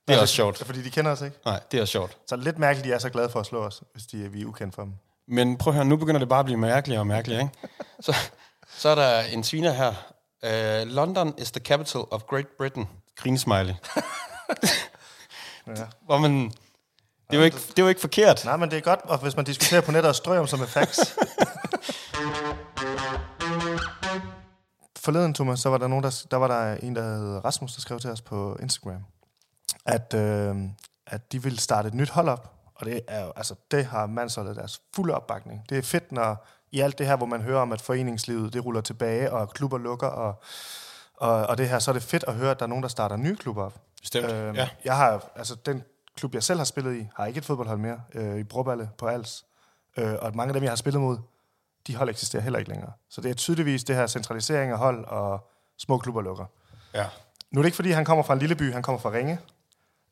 Det 0.09 0.17
er 0.17 0.21
også 0.21 0.35
sjovt. 0.35 0.59
Fordi 0.59 0.83
de 0.83 0.91
kender 0.91 1.11
os 1.13 1.23
ikke? 1.23 1.37
Nej, 1.45 1.61
det 1.71 1.79
er 1.79 1.81
også 1.81 1.93
sjovt. 1.93 2.17
Så 2.27 2.37
lidt 2.37 2.59
mærkeligt, 2.59 2.89
de 2.89 2.93
er 2.93 2.99
så 2.99 3.11
glade 3.11 3.29
for 3.29 3.41
at 3.41 3.47
slå 3.47 3.65
os, 3.65 3.83
hvis 3.93 4.07
de, 4.07 4.33
vi 4.33 4.43
er 4.43 4.47
ukendt 4.47 4.75
for 4.75 4.83
dem. 4.83 4.93
Men 5.29 5.59
prøv 5.59 5.71
at 5.71 5.75
høre, 5.75 5.85
nu 5.85 5.97
begynder 5.97 6.19
det 6.19 6.29
bare 6.29 6.39
at 6.39 6.45
blive 6.45 6.59
mærkeligere 6.59 7.01
og 7.01 7.07
mærkeligere, 7.07 7.43
ikke? 7.43 7.55
Så, 8.01 8.17
så 8.77 8.89
er 8.89 8.95
der 8.95 9.21
en 9.21 9.45
sviner 9.45 9.73
her. 9.73 9.93
Uh, 10.43 10.89
London 10.89 11.35
is 11.39 11.51
the 11.51 11.61
capital 11.61 12.01
of 12.11 12.23
Great 12.23 12.47
Britain. 12.59 12.89
Grinesmiley. 13.17 13.75
ja. 15.67 15.73
Hvor 16.05 16.19
man... 16.19 16.53
Det 17.31 17.37
er, 17.37 17.39
jo 17.39 17.45
ikke, 17.45 17.57
det 17.57 17.79
er 17.79 17.83
jo 17.83 17.89
ikke 17.89 18.01
forkert. 18.01 18.45
Nej, 18.45 18.57
men 18.57 18.71
det 18.71 18.77
er 18.77 18.81
godt, 18.81 19.01
og 19.05 19.19
hvis 19.19 19.37
man 19.37 19.45
diskuterer 19.45 19.81
på 19.81 19.93
nettet 19.93 20.09
og 20.09 20.15
strøger 20.15 20.41
om 20.41 20.47
som 20.47 20.61
er 20.61 20.67
facts. 20.67 21.17
Forleden, 25.07 25.35
Thomas, 25.35 25.61
så 25.61 25.69
var 25.69 25.79
der, 25.79 25.89
nogen, 25.89 26.05
der, 26.05 26.27
der 26.31 26.37
var 26.37 26.49
der 26.49 26.75
en, 26.75 26.97
der 26.97 27.03
hed 27.03 27.45
Rasmus, 27.45 27.75
der 27.75 27.81
skrev 27.81 27.99
til 28.01 28.11
os 28.11 28.21
på 28.21 28.57
Instagram, 28.63 29.05
at, 29.85 30.15
øh, 30.15 30.57
at 31.07 31.33
de 31.33 31.43
ville 31.43 31.59
starte 31.59 31.89
et 31.89 31.95
nyt 31.95 32.11
hold 32.11 32.29
op. 32.29 32.53
Og 32.75 32.87
det, 32.87 33.01
er 33.09 33.25
jo, 33.25 33.33
altså, 33.37 33.55
det 33.71 33.85
har 33.85 34.07
mandsholdet 34.07 34.57
deres 34.57 34.81
fulde 34.95 35.15
opbakning. 35.15 35.65
Det 35.69 35.79
er 35.79 35.83
fedt, 35.83 36.13
når 36.13 36.47
i 36.73 36.81
alt 36.81 36.99
det 36.99 37.07
her, 37.07 37.17
hvor 37.17 37.27
man 37.27 37.43
hører 37.43 37.61
om, 37.61 37.73
at 37.73 37.81
foreningslivet 37.81 38.53
det 38.53 38.65
ruller 38.65 38.81
tilbage, 38.81 39.33
og 39.33 39.51
klubber 39.51 39.79
lukker, 39.79 40.07
og, 40.07 40.43
og, 41.17 41.47
og 41.47 41.59
det 41.59 41.69
her, 41.69 41.79
så 41.79 41.91
er 41.91 41.93
det 41.93 42.03
fedt 42.03 42.25
at 42.29 42.35
høre, 42.35 42.51
at 42.51 42.59
der 42.59 42.67
er 42.67 42.69
nogen, 42.69 42.83
der 42.83 42.89
starter 42.89 43.17
nye 43.17 43.37
klubber 43.37 43.65
op. 43.65 43.81
Bestemt, 44.01 44.33
øh, 44.33 44.57
ja. 44.57 44.69
Jeg 44.85 44.97
har, 44.97 45.31
altså 45.37 45.55
den 45.55 45.83
klub, 46.17 46.35
jeg 46.35 46.43
selv 46.43 46.59
har 46.59 46.65
spillet 46.65 46.97
i, 46.97 47.09
har 47.17 47.27
ikke 47.27 47.39
et 47.39 47.45
fodboldhold 47.45 47.79
mere, 47.79 48.01
øh, 48.15 48.39
i 48.39 48.45
Broballe 48.45 48.91
på 48.99 49.07
Als. 49.07 49.45
Øh, 49.97 50.15
og 50.21 50.37
mange 50.37 50.49
af 50.51 50.55
dem, 50.55 50.63
jeg 50.63 50.71
har 50.71 50.77
spillet 50.77 51.03
mod, 51.03 51.19
de 51.87 51.97
hold 51.97 52.11
eksisterer 52.11 52.43
heller 52.43 52.59
ikke 52.59 52.71
længere. 52.71 52.93
Så 53.11 53.21
det 53.21 53.31
er 53.31 53.35
tydeligvis 53.35 53.85
det 53.85 53.97
her 53.97 54.07
centralisering 54.07 54.73
af 54.73 54.79
hold 54.79 55.05
og 55.05 55.51
små 55.79 55.99
klubber 55.99 56.23
lukker. 56.23 56.45
Ja. 56.95 57.07
Nu 57.51 57.61
er 57.61 57.63
det 57.63 57.67
ikke, 57.67 57.77
fordi 57.77 57.91
han 57.91 58.05
kommer 58.05 58.25
fra 58.25 58.35
en 58.35 58.41
lille 58.41 58.57
by, 58.57 58.73
han 58.73 58.83
kommer 58.83 59.01
fra 59.01 59.11
Ringe. 59.13 59.39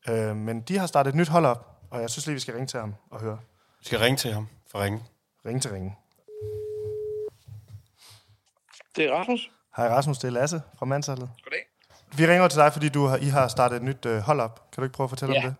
Øh, 0.09 0.35
men 0.35 0.61
de 0.61 0.77
har 0.77 0.87
startet 0.87 1.09
et 1.09 1.15
nyt 1.15 1.27
hold 1.27 1.45
op, 1.45 1.77
og 1.91 2.01
jeg 2.01 2.09
synes 2.09 2.25
lige, 2.25 2.33
vi 2.33 2.39
skal 2.39 2.53
ringe 2.53 2.67
til 2.67 2.79
ham 2.79 2.95
og 3.11 3.21
høre. 3.21 3.39
Vi 3.79 3.85
skal 3.85 3.99
ringe 3.99 4.17
til 4.17 4.33
ham 4.33 4.47
for 4.71 4.79
Ringe. 4.83 5.03
Ring 5.45 5.61
til 5.61 5.71
Ringe. 5.71 5.95
Det 8.95 9.05
er 9.05 9.11
Rasmus. 9.13 9.51
Hej 9.77 9.87
Rasmus, 9.87 10.17
det 10.17 10.27
er 10.27 10.31
Lasse 10.31 10.61
fra 10.77 10.85
Mansholdet. 10.85 11.29
Goddag. 11.43 11.65
Vi 12.17 12.27
ringer 12.27 12.47
til 12.47 12.59
dig, 12.59 12.73
fordi 12.73 12.89
du 12.89 13.05
har, 13.05 13.17
I 13.17 13.25
har 13.25 13.47
startet 13.47 13.75
et 13.75 13.83
nyt 13.83 14.05
øh, 14.05 14.19
hold 14.19 14.39
op. 14.39 14.71
Kan 14.71 14.81
du 14.81 14.85
ikke 14.85 14.93
prøve 14.93 15.05
at 15.05 15.09
fortælle 15.09 15.35
ja. 15.35 15.45
om 15.45 15.49
det? 15.49 15.55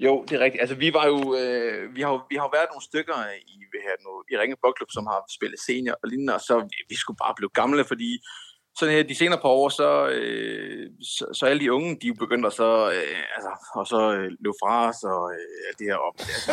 Jo, 0.00 0.24
det 0.28 0.32
er 0.36 0.44
rigtigt. 0.44 0.60
Altså, 0.60 0.76
vi 0.84 0.88
var 0.98 1.06
jo, 1.06 1.18
øh, 1.40 1.96
vi 1.96 2.00
har 2.02 2.10
jo, 2.14 2.20
vi 2.30 2.36
har 2.36 2.44
jo 2.44 2.52
været 2.56 2.68
nogle 2.70 2.84
stykker 2.90 3.18
i, 3.52 3.56
her, 3.86 3.96
nu, 4.04 4.12
i 4.30 4.34
Ringe 4.40 4.56
Boldklub, 4.62 4.90
som 4.96 5.06
har 5.06 5.20
spillet 5.36 5.60
senior 5.60 5.96
og 6.02 6.08
lignende, 6.08 6.34
og 6.34 6.40
så 6.40 6.54
vi, 6.58 6.78
vi 6.88 6.96
skulle 6.96 7.16
bare 7.24 7.34
blive 7.36 7.50
gamle, 7.60 7.84
fordi 7.84 8.10
sådan 8.78 8.94
her, 8.94 9.02
de 9.02 9.14
senere 9.14 9.40
par 9.40 9.48
år, 9.48 9.68
så, 9.68 10.08
øh, 10.08 10.90
så, 11.02 11.24
så 11.32 11.46
alle 11.46 11.60
de 11.62 11.72
unge, 11.72 11.98
de 12.02 12.14
begyndt 12.14 12.46
at 12.46 12.52
så, 12.52 12.70
øh, 12.96 13.20
altså, 13.36 13.52
og 13.74 13.86
så 13.86 14.00
øh, 14.16 14.28
løbe 14.42 14.58
fra 14.62 14.88
os 14.88 15.02
og 15.02 15.22
øh, 15.32 15.70
det 15.78 15.86
her 15.90 15.96
op. 16.08 16.14
Altså, 16.18 16.50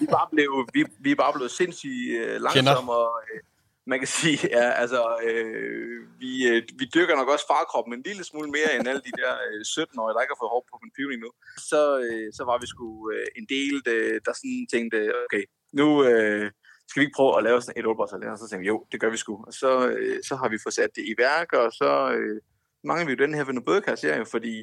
vi, 0.00 0.06
bare 0.06 0.28
blev, 0.32 0.50
vi, 0.74 0.84
vi 1.04 1.10
er 1.10 1.20
bare 1.24 1.32
blevet 1.32 1.50
sindssygt 1.50 2.20
øh, 2.20 2.40
langsomme, 2.40 2.92
og 2.92 3.12
øh, 3.22 3.40
man 3.86 3.98
kan 4.00 4.10
sige, 4.18 4.38
ja, 4.56 4.66
altså, 4.82 5.00
øh, 5.26 5.98
vi, 6.22 6.32
øh, 6.50 6.62
vi 6.80 6.84
dykker 6.94 7.16
nok 7.16 7.28
også 7.34 7.46
farkroppen 7.52 7.94
en 7.94 8.06
lille 8.08 8.24
smule 8.24 8.50
mere 8.56 8.70
end 8.74 8.88
alle 8.90 9.04
de 9.08 9.14
der 9.20 9.32
øh, 9.46 9.60
17-årige, 9.76 10.14
der 10.14 10.22
ikke 10.22 10.34
har 10.34 10.42
fået 10.42 10.54
hår 10.54 10.64
på 10.70 10.76
computer 10.84 11.16
nu. 11.24 11.30
Så, 11.70 11.80
øh, 12.04 12.28
så 12.36 12.42
var 12.50 12.58
vi 12.62 12.66
sgu 12.72 12.86
øh, 13.14 13.26
en 13.38 13.46
del, 13.54 13.74
der, 13.88 14.00
der 14.24 14.32
sådan 14.32 14.66
tænkte, 14.74 14.98
okay, 15.24 15.44
nu... 15.80 15.86
Øh, 16.10 16.50
skal 16.88 17.00
vi 17.00 17.04
ikke 17.04 17.16
prøve 17.16 17.36
at 17.38 17.44
lave 17.44 17.60
sådan 17.60 17.80
et 17.80 17.86
oldbosshold? 17.86 18.24
Og 18.24 18.38
så 18.38 18.48
tænkte 18.48 18.64
vi, 18.64 18.72
jo, 18.74 18.86
det 18.92 19.00
gør 19.00 19.10
vi 19.10 19.16
sgu. 19.16 19.34
Og 19.48 19.52
så, 19.52 19.88
øh, 19.88 20.18
så 20.28 20.36
har 20.36 20.48
vi 20.48 20.58
fået 20.62 20.74
sat 20.74 20.90
det 20.96 21.04
i 21.12 21.14
værk, 21.18 21.52
og 21.52 21.72
så 21.72 21.90
øh, 22.16 22.40
mangler 22.84 23.06
vi 23.06 23.12
jo 23.12 23.24
den 23.24 23.34
her 23.34 23.44
Vende 23.44 23.62
Bødekar-serie, 23.62 24.26
fordi 24.26 24.54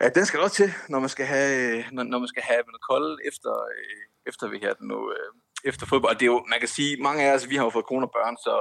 ja, 0.00 0.08
den 0.08 0.26
skal 0.26 0.40
også 0.40 0.56
til, 0.56 0.70
når 0.88 0.98
man 0.98 1.08
skal 1.08 1.26
have, 1.26 1.78
øh, 1.78 1.84
når, 1.92 2.02
når 2.02 2.18
man 2.18 2.28
skal 2.28 2.42
have 2.42 2.62
noget 2.66 2.86
Kolde 2.90 3.16
efter, 3.30 3.52
øh, 3.74 4.02
efter 4.26 4.48
vi 4.48 4.58
har 4.62 4.74
den 4.80 4.88
nu, 4.88 5.12
øh, 5.16 5.30
efter 5.64 5.86
fodbold. 5.86 6.14
Og 6.14 6.20
det 6.20 6.26
er 6.26 6.32
jo, 6.32 6.44
man 6.48 6.58
kan 6.58 6.68
sige, 6.68 7.02
mange 7.02 7.24
af 7.24 7.34
os, 7.34 7.48
vi 7.48 7.56
har 7.56 7.64
jo 7.64 7.70
fået 7.70 7.86
kroner 7.86 8.06
børn, 8.06 8.36
så 8.36 8.54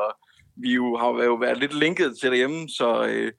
vi 0.64 0.74
jo 0.74 0.98
har 0.98 1.08
jo 1.24 1.36
været 1.36 1.58
lidt 1.58 1.74
linket 1.74 2.20
til 2.20 2.30
derhjemme, 2.32 2.70
så, 2.70 3.06
øh, 3.06 3.32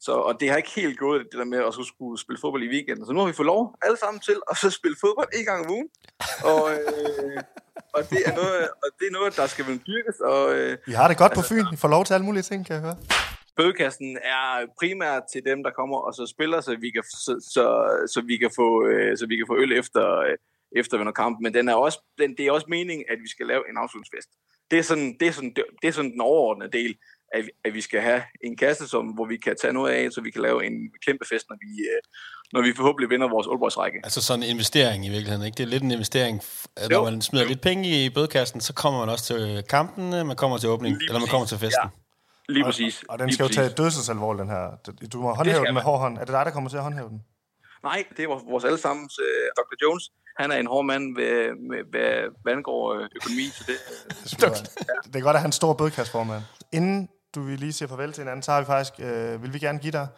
så, 0.00 0.12
og 0.12 0.40
det 0.40 0.50
har 0.50 0.56
ikke 0.56 0.74
helt 0.76 0.98
gået, 0.98 1.26
det 1.32 1.38
der 1.38 1.44
med 1.44 1.58
at 1.58 1.74
skulle 1.92 2.20
spille 2.20 2.40
fodbold 2.40 2.62
i 2.62 2.72
weekenden. 2.74 3.06
Så 3.06 3.12
nu 3.12 3.18
har 3.20 3.26
vi 3.26 3.32
fået 3.32 3.46
lov 3.46 3.76
alle 3.82 3.98
sammen 3.98 4.20
til 4.20 4.36
at 4.50 4.56
så 4.56 4.70
spille 4.70 4.96
fodbold 5.00 5.28
en 5.38 5.44
gang 5.44 5.64
om 5.64 5.70
ugen. 5.76 5.88
Og, 6.52 6.62
øh, 6.72 7.42
og, 7.96 8.02
det 8.10 8.20
er 8.28 8.34
noget, 8.40 8.60
og 8.82 8.88
det 8.98 9.06
er 9.10 9.14
noget, 9.18 9.36
der 9.36 9.46
skal 9.46 9.64
dyrkes. 9.88 10.20
Og, 10.20 10.42
øh, 10.56 10.78
I 10.86 10.92
har 11.00 11.08
det 11.08 11.16
godt 11.18 11.32
altså, 11.32 11.42
på 11.42 11.54
Fyn. 11.54 11.66
I 11.74 11.76
får 11.76 11.88
lov 11.88 12.04
til 12.04 12.14
alle 12.14 12.26
mulige 12.26 12.42
ting, 12.42 12.66
kan 12.66 12.74
jeg 12.74 12.82
høre. 12.82 12.96
Bødekassen 13.56 14.18
er 14.36 14.46
primært 14.80 15.22
til 15.32 15.42
dem, 15.50 15.58
der 15.62 15.70
kommer 15.70 15.98
og 16.06 16.12
så 16.14 16.24
spiller, 16.34 16.60
så 16.60 16.70
vi 16.84 16.90
kan, 16.90 17.02
så, 17.26 17.32
så, 17.54 17.64
så 18.12 18.20
vi 18.30 18.36
kan, 18.36 18.50
få, 18.56 18.68
øh, 18.86 19.18
så 19.18 19.24
vi 19.26 19.36
kan 19.36 19.46
få 19.48 19.56
øl 19.56 19.72
efter, 19.72 20.04
øh, 20.26 20.36
efter 20.76 21.12
kamp. 21.12 21.38
Men 21.42 21.54
den 21.54 21.68
er 21.68 21.74
også, 21.74 21.98
den, 22.18 22.36
det 22.36 22.46
er 22.46 22.52
også 22.52 22.66
meningen, 22.68 23.04
at 23.08 23.18
vi 23.22 23.28
skal 23.28 23.46
lave 23.46 23.62
en 23.70 23.76
afslutningsfest. 23.76 24.28
Det 24.70 24.78
er 24.78 24.82
sådan, 24.82 25.16
det 25.20 25.28
er 25.28 25.32
sådan, 25.32 25.54
det 25.82 25.88
er 25.88 25.92
sådan 25.92 26.12
den 26.12 26.20
overordnede 26.20 26.70
del 26.72 26.96
at, 27.34 27.44
at 27.64 27.74
vi 27.74 27.80
skal 27.80 28.00
have 28.00 28.22
en 28.44 28.56
kasse, 28.56 28.88
som, 28.88 29.06
hvor 29.06 29.24
vi 29.24 29.36
kan 29.36 29.56
tage 29.62 29.72
noget 29.72 29.92
af, 29.92 30.12
så 30.12 30.20
vi 30.20 30.30
kan 30.30 30.42
lave 30.42 30.66
en 30.66 30.72
kæmpe 31.06 31.24
fest, 31.32 31.46
når 31.50 31.56
vi, 31.64 31.70
øh, 31.90 32.00
når 32.52 32.62
vi 32.62 32.72
forhåbentlig 32.76 33.10
vinder 33.10 33.28
vores 33.28 33.46
Aalborgs-række. 33.46 34.00
Altså 34.04 34.22
sådan 34.22 34.42
en 34.42 34.48
investering 34.48 35.06
i 35.06 35.08
virkeligheden, 35.08 35.46
ikke? 35.46 35.56
Det 35.56 35.62
er 35.62 35.68
lidt 35.68 35.82
en 35.82 35.90
investering. 35.90 36.42
Når 36.90 36.96
jo. 36.96 37.04
man 37.04 37.22
smider 37.22 37.44
jo. 37.44 37.48
lidt 37.48 37.60
penge 37.60 38.04
i 38.04 38.10
bødekassen, 38.10 38.60
så 38.60 38.72
kommer 38.74 39.00
man 39.00 39.08
også 39.08 39.24
til 39.24 39.64
kampen, 39.68 40.26
man 40.26 40.36
kommer 40.36 40.58
til 40.58 40.68
åbning, 40.68 40.96
Lige 40.96 41.08
eller 41.08 41.20
man 41.20 41.28
kommer 41.28 41.46
til 41.46 41.58
festen. 41.58 41.88
Ja. 42.48 42.52
Lige 42.52 42.64
præcis. 42.64 43.02
Og, 43.02 43.06
og 43.10 43.18
den 43.18 43.26
Lige 43.26 43.34
skal 43.34 43.46
præcis. 43.46 43.58
jo 43.58 43.62
tage 43.62 43.74
dødselsalvor, 43.74 44.34
den 44.34 44.48
her. 44.48 44.64
Du 45.12 45.18
må 45.22 45.34
håndhæve 45.34 45.64
den 45.66 45.74
med 45.74 45.82
hård 45.82 46.00
hånd. 46.00 46.18
Er 46.18 46.24
det 46.24 46.32
dig, 46.36 46.44
der 46.46 46.50
kommer 46.50 46.70
til 46.70 46.76
at 46.76 46.82
håndhæve 46.82 47.08
den? 47.08 47.20
Nej, 47.82 48.04
det 48.16 48.22
er 48.24 48.28
vores 48.52 48.64
allesammens 48.64 49.14
uh, 49.18 49.24
øh, 49.24 49.50
Dr. 49.58 49.76
Jones. 49.82 50.04
Han 50.40 50.50
er 50.50 50.56
en 50.56 50.66
hård 50.66 50.84
mand, 50.84 51.16
ved, 51.16 51.54
med, 51.68 51.78
hvad, 51.90 52.42
hvad 52.42 52.52
angår 52.52 52.94
øh, 52.94 53.08
økonomi. 53.16 53.46
Så 53.48 53.64
det, 53.66 53.76
det, 54.38 54.88
er, 54.88 55.00
det 55.04 55.16
er 55.16 55.20
godt, 55.20 55.36
at 55.36 55.40
han 55.40 55.46
er 55.46 55.48
en 55.48 55.52
stor 55.52 55.74
bødkastformand. 55.74 56.42
Inden 56.72 57.08
du 57.34 57.42
vil 57.42 57.58
lige 57.58 57.72
sige 57.72 57.88
farvel 57.88 58.12
til 58.12 58.20
hinanden, 58.20 58.42
så 58.42 58.52
har 58.52 58.60
vi 58.60 58.66
faktisk, 58.66 58.94
øh, 58.98 59.42
vil 59.42 59.54
vi 59.54 59.58
gerne 59.58 59.78
give 59.78 59.92
dig 59.92 60.08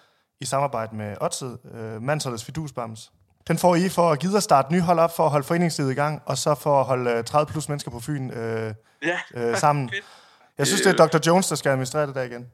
i 0.41 0.45
samarbejde 0.45 0.97
med 0.97 1.17
Odset, 1.21 1.59
øh, 1.75 2.03
Mansholdets 2.03 2.45
Fidusbams. 2.45 3.13
Den 3.49 3.59
får 3.59 3.77
I 3.77 3.89
for 3.89 4.11
at 4.11 4.19
give 4.19 4.37
at 4.37 4.43
starte 4.43 4.73
ny 4.73 4.81
hold 4.81 4.99
op, 4.99 5.17
for 5.17 5.25
at 5.25 5.31
holde 5.31 5.47
foreningslivet 5.47 5.93
i 5.93 5.95
gang, 5.95 6.23
og 6.27 6.39
så 6.39 6.55
for 6.55 6.81
at 6.81 6.87
holde 6.87 7.11
øh, 7.11 7.25
30 7.25 7.53
plus 7.53 7.69
mennesker 7.69 7.91
på 7.91 8.01
Fyn 8.01 8.31
øh, 8.31 8.75
ja. 9.03 9.19
øh, 9.35 9.57
sammen. 9.57 9.91
Jeg 10.59 10.67
synes, 10.67 10.83
det 10.83 11.01
er 11.01 11.07
Dr. 11.07 11.19
Jones, 11.27 11.49
der 11.49 11.57
skal 11.57 11.71
administrere 11.71 12.07
det 12.07 12.15
der 12.15 12.23
igen. 12.23 12.51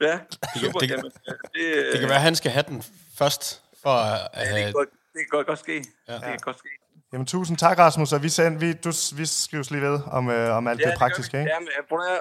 Ja, 0.00 0.18
super. 0.56 0.78
Det, 0.78 0.88
kan, 0.88 0.98
det, 0.98 1.12
det, 1.54 1.88
det 1.92 2.00
kan 2.00 2.08
være, 2.08 2.18
at 2.18 2.22
han 2.22 2.36
skal 2.36 2.50
have 2.50 2.64
den 2.68 2.82
først. 3.18 3.62
For, 3.82 3.90
at, 3.90 4.30
ja, 4.34 4.56
det, 4.56 4.64
kan 4.64 4.72
godt, 4.72 4.88
det 4.88 5.20
kan 5.20 5.26
godt, 5.30 5.46
godt 5.46 5.58
ske. 5.58 5.84
Ja. 6.08 6.14
Det 6.14 6.22
kan 6.22 6.38
godt 6.38 6.58
ske. 6.58 6.68
Jamen, 7.12 7.26
tusind 7.26 7.56
tak, 7.58 7.78
Rasmus, 7.78 8.12
og 8.12 8.22
vi, 8.22 8.28
send, 8.28 8.58
vi, 8.58 8.72
du, 8.72 8.92
vi 9.16 9.26
skrives 9.26 9.70
lige 9.70 9.82
ved 9.82 10.00
om, 10.06 10.30
øh, 10.30 10.56
om 10.56 10.66
alt 10.66 10.80
ja, 10.80 10.84
det, 10.84 10.90
det 10.92 10.98
praktiske. 10.98 11.38
Ikke? 11.38 11.50
Ja, 11.50 11.58
men 11.60 11.68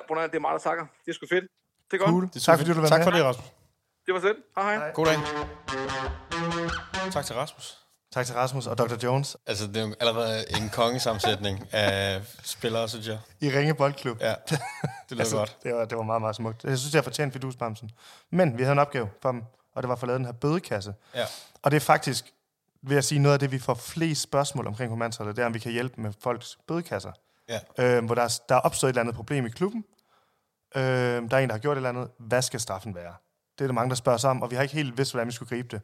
Brunner, 0.07 0.27
det 0.27 0.35
er 0.35 0.39
meget, 0.39 0.61
der 0.63 0.69
takker. 0.69 0.85
Det 1.05 1.11
er 1.11 1.15
sgu 1.15 1.25
fedt. 1.29 1.43
Det 1.91 1.93
er 1.93 1.97
godt. 1.97 2.09
Cool. 2.09 2.23
Det 2.27 2.35
er 2.35 2.39
tak 2.39 2.57
fordi 2.59 2.73
du 2.73 2.81
var 2.81 2.87
Tak 2.87 2.99
med. 2.99 3.05
for 3.05 3.11
det, 3.11 3.23
Rasmus. 3.23 3.45
Det 4.05 4.13
var 4.13 4.19
fedt. 4.19 4.37
Hej 4.57 4.75
hej. 4.75 4.91
God 4.91 5.05
dag. 5.05 5.17
Tak 7.11 7.25
til 7.25 7.35
Rasmus. 7.35 7.77
Tak 8.13 8.25
til 8.25 8.35
Rasmus 8.35 8.67
og 8.67 8.77
Dr. 8.77 8.95
Jones 9.03 9.37
Altså, 9.47 9.67
det 9.67 9.77
er 9.77 9.81
jo 9.87 9.95
allerede 9.99 10.43
en 10.57 10.69
kongesammensætning 10.69 11.67
af 11.73 12.21
spillere, 12.43 12.89
synes 12.89 13.07
jeg. 13.07 13.19
i 13.39 13.49
Ringe 13.49 13.73
Boldklub. 13.73 14.21
Ja, 14.21 14.33
det 14.49 14.59
lyder 15.09 15.21
altså, 15.21 15.37
godt. 15.37 15.57
Det 15.63 15.73
var, 15.75 15.85
det 15.85 15.97
var 15.97 16.03
meget, 16.03 16.21
meget 16.21 16.35
smukt. 16.35 16.63
Jeg 16.63 16.77
synes, 16.77 16.93
jeg 16.93 16.99
har 16.99 17.03
fortjent 17.03 17.33
fidusbamsen. 17.33 17.91
Men 18.31 18.57
vi 18.57 18.63
havde 18.63 18.71
en 18.71 18.79
opgave 18.79 19.09
for 19.21 19.31
dem, 19.31 19.43
og 19.75 19.83
det 19.83 19.89
var 19.89 19.95
for 19.95 20.03
at 20.03 20.07
lave 20.07 20.17
den 20.17 20.25
her 20.25 20.31
bødekasse. 20.33 20.93
Ja. 21.15 21.25
Og 21.63 21.71
det 21.71 21.77
er 21.77 21.81
faktisk, 21.81 22.33
vil 22.81 22.93
jeg 22.93 23.03
sige, 23.03 23.19
noget 23.19 23.33
af 23.33 23.39
det, 23.39 23.51
vi 23.51 23.59
får 23.59 23.73
flest 23.73 24.21
spørgsmål 24.21 24.67
omkring 24.67 24.91
på 24.99 25.05
det 25.05 25.39
er, 25.39 25.45
om 25.45 25.53
vi 25.53 25.59
kan 25.59 25.71
hjælpe 25.71 26.01
med 26.01 26.13
folks 26.21 26.57
bødekasser. 26.67 27.11
Ja. 27.49 27.59
Øh, 27.97 28.05
hvor 28.05 28.15
der, 28.15 28.21
er- 28.21 28.39
der 28.49 28.55
er 28.55 28.59
opstået 28.59 28.89
et 28.89 28.93
eller 28.93 29.01
andet 29.01 29.15
problem 29.15 29.45
i 29.45 29.49
klubben. 29.49 29.85
Øh, 30.75 30.81
der 30.81 31.37
er 31.37 31.37
en, 31.37 31.49
der 31.49 31.51
har 31.53 31.57
gjort 31.59 31.77
et 31.77 31.79
eller 31.79 31.89
andet. 31.89 32.11
Hvad 32.19 32.41
skal 32.41 32.59
straffen 32.59 32.95
være? 32.95 33.13
Det 33.57 33.63
er 33.65 33.67
der 33.67 33.73
mange, 33.73 33.89
der 33.89 33.95
spørger 33.95 34.17
sig 34.17 34.29
om, 34.29 34.41
og 34.41 34.51
vi 34.51 34.55
har 34.55 34.63
ikke 34.63 34.75
helt 34.75 34.97
vidst, 34.97 35.11
hvordan 35.11 35.27
vi 35.27 35.31
skulle 35.31 35.49
gribe 35.49 35.67
det. 35.67 35.81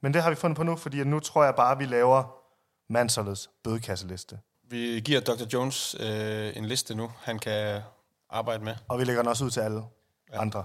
Men 0.00 0.14
det 0.14 0.22
har 0.22 0.30
vi 0.30 0.36
fundet 0.36 0.56
på 0.56 0.62
nu, 0.62 0.76
fordi 0.76 1.04
nu 1.04 1.20
tror 1.20 1.44
jeg 1.44 1.54
bare, 1.54 1.72
at 1.72 1.78
vi 1.78 1.84
laver 1.84 2.36
mandsholdets 2.92 3.50
bødekasseliste. 3.64 4.38
Vi 4.68 5.00
giver 5.04 5.20
Dr. 5.20 5.44
Jones 5.52 5.96
øh, 6.00 6.56
en 6.56 6.64
liste 6.66 6.94
nu, 6.94 7.12
han 7.22 7.38
kan 7.38 7.80
arbejde 8.30 8.64
med. 8.64 8.74
Og 8.88 8.98
vi 8.98 9.04
lægger 9.04 9.22
den 9.22 9.28
også 9.28 9.44
ud 9.44 9.50
til 9.50 9.60
alle 9.60 9.82
ja. 10.32 10.40
andre 10.40 10.64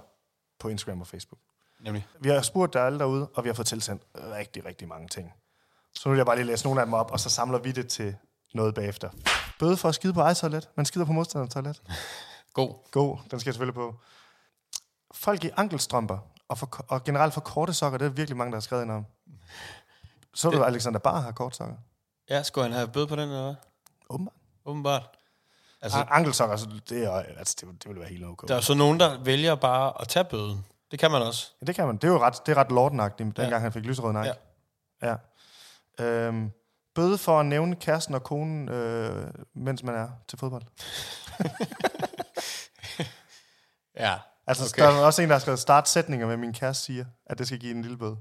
på 0.59 0.67
Instagram 0.69 1.01
og 1.01 1.07
Facebook. 1.07 1.39
Nemlig. 1.79 2.07
Vi 2.19 2.29
har 2.29 2.41
spurgt 2.41 2.73
der 2.73 2.83
alle 2.83 2.99
derude, 2.99 3.27
og 3.33 3.43
vi 3.43 3.49
har 3.49 3.53
fået 3.53 3.67
tilsendt 3.67 4.03
rigtig, 4.15 4.65
rigtig 4.65 4.87
mange 4.87 5.07
ting. 5.07 5.33
Så 5.95 6.09
nu 6.09 6.11
vil 6.11 6.17
jeg 6.17 6.25
bare 6.25 6.35
lige 6.35 6.45
læse 6.45 6.65
nogle 6.65 6.81
af 6.81 6.85
dem 6.87 6.93
op, 6.93 7.11
og 7.11 7.19
så 7.19 7.29
samler 7.29 7.57
vi 7.59 7.71
det 7.71 7.87
til 7.87 8.15
noget 8.53 8.75
bagefter. 8.75 9.09
Bøde 9.59 9.77
for 9.77 9.89
at 9.89 9.95
skide 9.95 10.13
på 10.13 10.21
eget 10.21 10.37
toilet. 10.37 10.69
Man 10.75 10.85
skider 10.85 11.05
på 11.05 11.11
modstanderens 11.11 11.53
toilet. 11.53 11.81
God. 12.53 12.91
God, 12.91 13.17
den 13.31 13.39
skal 13.39 13.49
jeg 13.49 13.53
selvfølgelig 13.53 13.75
på. 13.75 13.95
Folk 15.13 15.43
i 15.43 15.49
ankelstrømper 15.57 16.17
og, 16.47 16.57
for, 16.57 16.85
og 16.87 17.03
generelt 17.03 17.33
for 17.33 17.41
korte 17.41 17.73
sokker, 17.73 17.97
det 17.97 18.05
er 18.05 18.09
virkelig 18.09 18.37
mange, 18.37 18.51
der 18.51 18.55
har 18.55 18.61
skrevet 18.61 18.83
ind 18.83 18.91
om. 18.91 19.05
Så 20.33 20.49
du, 20.49 20.63
Alexander 20.63 20.99
Bar 20.99 21.19
har 21.19 21.31
kort 21.31 21.55
sokker? 21.55 21.75
Ja, 22.29 22.43
skulle 22.43 22.63
han 22.65 22.73
have 22.73 22.87
bøde 22.87 23.07
på 23.07 23.15
den, 23.15 23.29
eller 23.29 23.43
hvad? 23.43 23.55
Åbenbart. 24.09 24.35
Åbenbart. 24.65 25.01
Altså, 25.81 25.97
Altså, 25.99 26.13
ankelsokker, 26.13 26.55
så 26.55 26.67
det, 26.89 27.03
er, 27.03 27.11
altså, 27.11 27.55
det, 27.61 27.83
det 27.83 27.89
vil 27.89 27.99
være 27.99 28.09
helt 28.09 28.25
okay. 28.25 28.47
der 28.47 28.55
er 28.55 28.61
så 28.61 28.73
nogen, 28.73 28.99
der 28.99 29.17
vælger 29.23 29.55
bare 29.55 30.01
at 30.01 30.07
tage 30.07 30.23
bøden. 30.25 30.65
Det 30.91 30.99
kan 30.99 31.11
man 31.11 31.21
også. 31.21 31.51
Ja, 31.61 31.65
det 31.65 31.75
kan 31.75 31.87
man. 31.87 31.95
Det 31.95 32.03
er 32.03 32.07
jo 32.07 32.19
ret, 32.19 32.41
det 32.45 32.51
er 32.51 32.55
ret 32.57 32.71
lortenagtigt, 32.71 33.27
dengang 33.37 33.51
Ja. 33.51 33.59
han 33.59 33.71
fik 33.73 33.83
lyserød 33.83 34.13
nakke. 34.13 34.33
Ja. 35.01 35.07
ja. 35.09 35.15
Øhm, 35.99 36.51
bøde 36.95 37.17
for 37.17 37.39
at 37.39 37.45
nævne 37.45 37.75
kæresten 37.75 38.15
og 38.15 38.23
konen, 38.23 38.69
øh, 38.69 39.27
mens 39.53 39.83
man 39.83 39.95
er 39.95 40.09
til 40.27 40.39
fodbold. 40.39 40.63
Ja. 43.99 44.17
Altså, 44.47 44.73
Okay. 44.73 44.83
der 44.83 44.89
er 45.01 45.05
også 45.05 45.21
en, 45.21 45.29
der 45.29 45.35
har 45.35 45.39
skrevet 45.39 45.59
start 45.59 45.89
sætninger 45.89 46.27
med, 46.27 46.37
min 46.37 46.53
kæreste 46.53 46.83
siger, 46.83 47.05
at 47.25 47.37
det 47.37 47.47
skal 47.47 47.59
give 47.59 47.71
en 47.71 47.81
lille 47.81 47.97
bøde. 47.97 48.17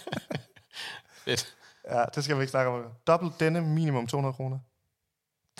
Fedt. 1.24 1.54
Ja, 1.90 2.04
det 2.14 2.24
skal 2.24 2.36
vi 2.36 2.40
ikke 2.42 2.50
snakke 2.50 2.70
om. 2.70 2.84
Dobbelt 3.06 3.40
denne 3.40 3.60
minimum 3.60 4.06
200 4.06 4.32
kroner. 4.34 4.58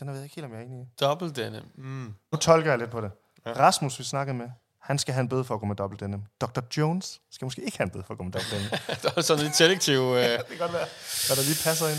Den 0.01 0.09
ved 0.09 0.15
jeg 0.15 0.25
ikke 0.25 0.35
helt, 0.37 0.45
om 0.45 0.53
jeg 0.53 0.61
er 0.61 0.65
enig 0.65 0.83
i. 0.83 0.87
Dobbelt 1.01 1.37
denne. 1.37 1.63
Mm. 1.75 2.15
Nu 2.33 2.39
tolker 2.39 2.71
jeg 2.71 2.79
lidt 2.79 2.91
på 2.91 3.01
det. 3.01 3.11
Ja. 3.47 3.53
Rasmus, 3.53 3.99
vi 3.99 4.05
snakkede 4.05 4.37
med, 4.37 4.51
han 4.87 4.99
skal 4.99 5.15
have 5.15 5.21
en 5.23 5.29
bøde 5.29 5.45
for 5.45 5.55
at 5.55 5.61
gå 5.61 5.67
med 5.67 5.77
dobbelt 5.77 6.01
denim. 6.01 6.23
Dr. 6.41 6.61
Jones 6.77 7.21
skal 7.31 7.45
måske 7.47 7.63
ikke 7.65 7.79
have 7.79 7.85
en 7.85 7.91
bøde 7.91 8.05
for 8.07 8.15
at 8.15 8.19
gå 8.19 8.25
med 8.25 8.33
dobbelt 8.33 8.53
denim. 8.53 8.69
der 9.03 9.11
er 9.17 9.21
sådan 9.21 9.43
lidt 9.45 9.57
selektiv... 9.57 10.01
Øh, 10.17 10.23
det 10.23 10.47
kan 10.49 10.59
godt 10.59 10.73
være. 10.73 10.87
Hvad 11.27 11.37
der 11.37 11.43
lige 11.43 11.59
passer 11.65 11.87
ind. 11.89 11.99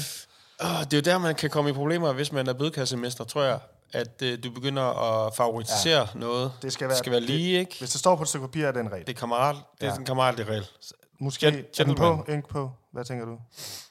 åh, 0.63 0.83
det 0.83 0.93
er 0.93 0.97
jo 0.97 1.01
der, 1.01 1.17
man 1.17 1.35
kan 1.35 1.49
komme 1.49 1.69
i 1.69 1.73
problemer, 1.73 2.13
hvis 2.13 2.31
man 2.31 2.47
er 2.47 2.53
bødekassemester, 2.53 3.23
tror 3.23 3.43
jeg. 3.43 3.59
At 3.93 4.21
øh, 4.21 4.43
du 4.43 4.51
begynder 4.51 4.83
at 5.27 5.35
favorisere 5.35 5.99
ja. 5.99 6.19
noget. 6.19 6.51
Det 6.61 6.73
skal 6.73 6.83
det 6.85 6.89
være, 6.89 6.97
skal 6.97 7.11
være 7.11 7.21
lige, 7.21 7.59
ikke? 7.59 7.75
Hvis 7.79 7.89
det 7.89 7.99
står 7.99 8.15
på 8.15 8.21
et 8.23 8.27
stykke 8.29 8.47
papir, 8.47 8.65
er 8.67 8.71
det 8.71 8.79
en 8.79 8.91
regel. 8.91 9.07
Det 9.07 9.15
er 9.15 9.19
kammerat. 9.19 9.55
Det 9.81 9.87
er 9.87 9.91
Ja. 9.93 9.97
en 9.99 10.05
kammeratlig 10.05 10.47
regel. 10.47 10.65
Måske 11.19 11.45
Gen- 11.47 11.65
er 11.79 11.83
den 11.83 11.95
på, 11.95 12.25
ikke 12.29 12.47
på. 12.47 12.71
Hvad 12.91 13.05
tænker 13.05 13.25
du? 13.25 13.37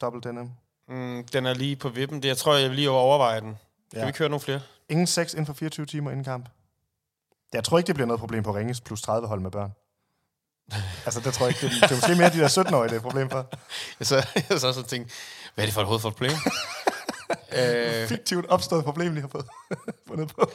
Dobbelt 0.01 0.25
denim. 0.25 0.51
Mm, 0.89 1.25
den 1.33 1.47
er 1.47 1.55
lige 1.55 1.77
på 1.77 1.89
vippen. 1.89 2.23
Det, 2.23 2.29
jeg 2.29 2.37
tror, 2.37 2.55
jeg 2.55 2.69
vil 2.71 2.77
lige 2.77 2.91
overveje 2.91 3.41
den. 3.41 3.57
Kan 3.93 4.01
Ja. 4.01 4.07
vi 4.07 4.13
køre 4.13 4.29
nogle 4.29 4.41
flere? 4.41 4.61
Ingen 4.89 5.07
sex 5.07 5.33
inden 5.33 5.47
for 5.47 5.53
24 5.55 5.87
timer 5.87 6.11
inden 6.11 6.25
kamp. 6.25 6.49
Jeg 7.53 7.65
tror 7.65 7.79
ikke, 7.79 7.87
det 7.87 7.95
bliver 7.95 8.07
noget 8.07 8.21
problem 8.21 8.43
på 8.43 8.57
Ringes 8.57 8.81
plus 8.81 9.03
30 9.03 9.29
hold 9.29 9.41
med 9.41 9.51
børn. 9.51 9.71
altså, 11.07 11.21
det 11.21 11.35
tror 11.35 11.47
jeg 11.47 11.63
ikke. 11.65 11.75
Det, 11.75 11.83
det 11.83 11.91
er 11.91 11.95
måske 11.97 12.15
mere 12.15 12.31
de 12.33 12.39
der 12.39 12.49
17-årige, 12.49 12.89
det 12.89 12.93
er 12.93 12.97
et 12.97 13.03
problem 13.03 13.31
for. 13.31 13.47
Jeg 14.01 14.07
så, 14.07 14.15
jeg 14.51 14.61
så 14.61 14.73
sådan 14.73 14.85
tænkte, 14.85 15.15
hvad 15.55 15.65
er 15.65 15.67
det 15.67 15.75
for 15.75 15.81
et 15.81 15.87
hoved 15.87 16.01
for 16.01 16.09
et 16.09 16.15
problem? 16.15 16.33
øh, 17.59 18.09
Fiktivt 18.09 18.47
opstået 18.47 18.85
problem, 18.85 19.15
de 19.15 19.21
har 19.21 19.29
fået 19.29 19.47
fundet 20.09 20.35
på. 20.35 20.51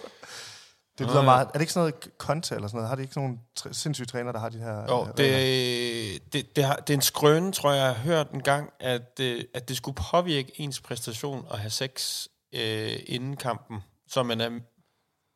Det 0.98 1.07
lyder 1.07 1.19
ja. 1.19 1.25
meget... 1.25 1.48
Er 1.48 1.51
det 1.51 1.62
ikke 1.62 1.74
sådan 1.74 1.89
noget 1.89 2.17
konta 2.17 2.55
eller 2.55 2.67
sådan 2.67 2.77
noget? 2.77 2.89
Har 2.89 2.95
de 2.95 3.01
ikke 3.01 3.13
sådan 3.13 3.29
nogle 3.29 3.39
tr- 3.60 3.74
sindssyge 3.74 4.05
træner, 4.05 4.31
der 4.31 4.39
har 4.39 4.50
de 4.50 4.57
her... 4.57 4.86
jo, 4.89 5.01
øh, 5.01 5.17
det, 5.17 6.33
det, 6.33 6.55
det, 6.55 6.63
har, 6.63 6.75
det 6.75 6.93
er 6.93 6.98
en 6.98 7.01
skrøne, 7.01 7.51
tror 7.51 7.71
jeg, 7.71 7.77
jeg 7.79 7.88
har 7.88 8.03
hørt 8.03 8.31
en 8.31 8.43
gang, 8.43 8.69
at, 8.79 9.19
øh, 9.19 9.43
at 9.53 9.69
det 9.69 9.77
skulle 9.77 9.95
påvirke 10.12 10.51
ens 10.55 10.81
præstation 10.81 11.45
at 11.51 11.60
have 11.60 11.69
sex 11.69 12.25
øh, 12.53 13.00
inden 13.05 13.38
kampen, 13.38 13.79
så 14.07 14.24
man 14.24 14.41
er 14.41 14.50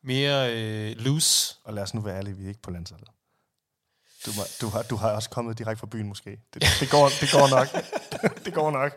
mere 0.06 0.54
øh, 0.54 0.96
loose. 0.96 1.54
Og 1.64 1.74
lad 1.74 1.82
os 1.82 1.94
nu 1.94 2.00
være 2.00 2.16
ærlige, 2.16 2.36
vi 2.36 2.44
er 2.44 2.48
ikke 2.48 2.62
på 2.62 2.70
landsholdet. 2.70 3.08
Du, 4.26 4.30
må, 4.36 4.42
du, 4.60 4.68
har, 4.68 4.82
du 4.82 4.96
har 4.96 5.10
også 5.10 5.30
kommet 5.30 5.58
direkte 5.58 5.80
fra 5.80 5.86
byen, 5.86 6.08
måske. 6.08 6.30
Det, 6.54 6.62
det, 6.80 6.90
går, 6.90 7.08
det 7.20 7.30
går 7.32 7.48
nok. 7.48 7.68
det 8.44 8.54
går 8.54 8.70
nok. 8.70 8.92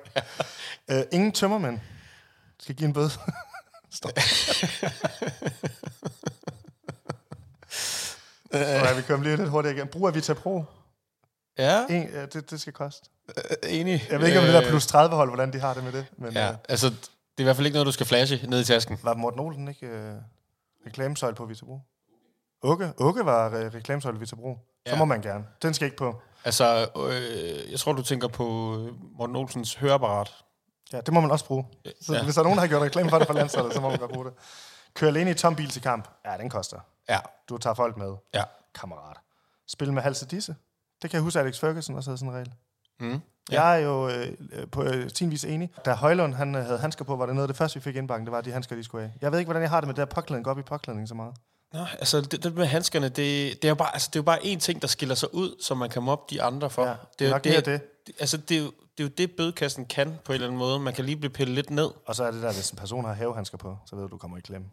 Uh, 0.91 1.01
ingen 1.11 1.31
tømmermænd 1.31 1.79
skal 2.59 2.75
give 2.75 2.87
en 2.87 2.93
bøde. 2.93 3.09
Stop. 3.91 4.11
Okay, 8.53 8.95
vi 8.95 9.01
kører 9.01 9.23
lige 9.23 9.37
lidt 9.37 9.49
hurtigt 9.49 9.77
igen. 9.77 9.87
Brug 9.87 10.07
af 10.07 10.15
Vitapro. 10.15 10.63
Ja, 11.57 11.85
En, 11.89 12.09
ja, 12.13 12.25
det, 12.25 12.51
det 12.51 12.61
skal 12.61 12.73
koste. 12.73 13.09
øh, 13.37 13.43
enig. 13.79 14.07
Jeg 14.09 14.19
ved 14.19 14.27
ikke, 14.27 14.39
om 14.39 14.45
det 14.45 14.53
der 14.53 14.69
plus 14.69 14.85
30 14.87 15.15
hold, 15.15 15.29
hvordan 15.29 15.53
de 15.53 15.59
har 15.59 15.73
det 15.73 15.83
med 15.83 15.91
det. 15.91 16.05
Men 16.17 16.33
Ja, 16.33 16.45
ja. 16.47 16.55
altså, 16.69 16.89
det 16.89 16.97
er 17.37 17.41
i 17.41 17.43
hvert 17.43 17.55
fald 17.55 17.65
ikke 17.67 17.75
noget, 17.75 17.85
du 17.85 17.91
skal 17.91 18.05
flashe 18.05 18.47
ned 18.47 18.61
i 18.61 18.63
tasken. 18.65 18.99
var 19.03 19.13
Morten 19.13 19.39
Olsen 19.39 19.67
ikke 19.67 19.87
uh, 19.87 20.21
reklamesøjle 20.87 21.35
på 21.35 21.45
Vitapro? 21.45 21.79
Ukke, 22.63 22.93
Ukke 22.97 23.25
var 23.25 23.47
uh, 23.49 23.53
reklamesøjle 23.55 24.15
på 24.15 24.19
Vitapro. 24.19 24.57
Så 24.87 24.93
Ja. 24.93 24.97
må 24.97 25.05
man 25.05 25.21
gerne. 25.21 25.45
Den 25.61 25.73
skal 25.73 25.85
ikke 25.85 25.97
på. 25.97 26.21
Altså, 26.45 26.89
øh, 26.97 27.71
jeg 27.71 27.79
tror, 27.79 27.93
du 27.93 28.01
tænker 28.03 28.27
på 28.27 28.43
øh, 28.77 28.93
Morten 29.17 29.35
Olsens 29.35 29.75
høreapparat. 29.75 30.35
Ja, 30.93 31.01
det 31.01 31.13
må 31.13 31.19
man 31.19 31.31
også 31.31 31.45
bruge. 31.45 31.65
Så 32.01 32.13
Ja. 32.13 32.17
ja. 32.17 32.23
hvis 32.23 32.35
der 32.35 32.41
er 32.41 32.43
nogen, 32.43 32.57
der 32.57 32.61
har 32.61 32.67
gjort 32.67 32.81
reklame 32.81 33.09
for 33.09 33.19
det 33.19 33.27
på 33.27 33.33
landsholdet, 33.33 33.73
så 33.73 33.81
må 33.81 33.89
man 33.89 33.99
godt 33.99 34.11
bruge 34.11 34.25
det. 34.25 34.33
Kør 34.93 35.07
alene 35.07 35.31
i 35.31 35.33
tom 35.33 35.55
bil 35.55 35.69
til 35.69 35.81
kamp. 35.81 36.07
Ja, 36.25 36.37
den 36.37 36.49
koster. 36.49 36.79
Ja, 37.09 37.19
Du 37.49 37.57
tager 37.57 37.73
folk 37.73 37.97
med. 37.97 38.15
ja. 38.33 38.43
Kammerat. 38.75 39.17
Spil 39.67 39.93
med 39.93 40.01
halse 40.01 40.25
disse. 40.27 40.55
Det 41.01 41.09
kan 41.09 41.17
jeg 41.17 41.23
huske, 41.23 41.39
Alex 41.39 41.59
Ferguson 41.59 41.95
også 41.95 42.09
havde 42.09 42.17
sådan 42.17 42.29
en 42.33 42.35
regel. 42.35 42.53
Mm. 42.99 43.21
Ja. 43.51 43.63
Jeg 43.63 43.81
er 43.81 43.85
jo 43.85 44.09
øh, 44.09 44.27
på 44.71 44.83
øh, 44.83 45.09
sin 45.13 45.31
vis 45.31 45.43
enig. 45.43 45.71
Da 45.85 45.93
Højlund 45.93 46.33
han, 46.33 46.55
øh, 46.55 46.65
havde 46.65 46.79
handsker 46.79 47.05
på, 47.05 47.15
var 47.15 47.25
det 47.25 47.35
noget 47.35 47.47
af 47.47 47.49
det 47.49 47.57
første, 47.57 47.79
vi 47.79 47.83
fik 47.83 47.95
indbakken, 47.95 48.25
det 48.25 48.31
var 48.31 48.41
de 48.41 48.51
handsker, 48.51 48.75
de 48.75 48.83
skulle 48.83 49.01
have. 49.01 49.13
Jeg 49.21 49.31
ved 49.31 49.39
ikke, 49.39 49.47
hvordan 49.47 49.61
jeg 49.61 49.69
har 49.69 49.81
det 49.81 49.87
med 49.87 49.95
det 49.95 49.99
der 49.99 50.15
påklædning, 50.15 50.45
gå 50.45 50.51
op 50.51 50.59
i 50.59 50.61
påklædning 50.61 51.07
så 51.07 51.15
meget. 51.15 51.33
Nå, 51.73 51.79
altså 51.99 52.21
det, 52.21 52.43
det 52.43 52.55
med 52.55 52.65
handskerne, 52.65 53.05
det, 53.05 53.15
det, 53.61 53.65
er 53.65 53.69
jo 53.69 53.75
bare, 53.75 53.93
altså, 53.93 54.09
det 54.13 54.15
er 54.15 54.19
jo 54.19 54.23
bare 54.23 54.39
én 54.39 54.59
ting, 54.59 54.81
der 54.81 54.87
skiller 54.87 55.15
sig 55.15 55.33
ud, 55.33 55.61
som 55.61 55.77
man 55.77 55.89
kan 55.89 56.03
mobbe 56.03 56.23
de 56.29 56.41
andre 56.41 56.69
for. 56.69 56.85
Ja, 56.85 56.93
det 57.19 57.25
er 57.25 57.29
jo 57.29 57.35
nok 57.35 57.45
mere 57.45 57.55
det. 57.55 57.65
det. 57.65 58.15
Altså, 58.19 58.37
det 58.37 58.57
er, 58.57 58.61
jo, 58.61 58.71
det 58.97 59.03
er 59.03 59.03
jo 59.03 59.09
det, 59.17 59.31
bødekassen 59.31 59.85
kan 59.85 60.19
på 60.25 60.31
en 60.31 60.33
eller 60.33 60.47
anden 60.47 60.59
måde. 60.59 60.79
Man 60.79 60.93
kan 60.93 61.05
lige 61.05 61.17
blive 61.17 61.29
pillet 61.29 61.55
lidt 61.55 61.69
ned. 61.69 61.89
Og 62.05 62.15
så 62.15 62.23
er 62.23 62.31
det 62.31 62.41
der, 62.41 62.53
hvis 62.53 62.71
en 62.71 62.77
person 62.77 63.05
har 63.05 63.13
havehandsker 63.13 63.57
på, 63.57 63.77
så 63.85 63.95
ved 63.95 64.03
du, 64.03 64.09
du 64.09 64.17
kommer 64.17 64.37
i 64.37 64.41
klemme. 64.41 64.67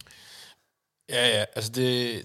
Ja, 1.09 1.29
ja, 1.29 1.45
altså 1.55 1.73
det, 1.73 2.25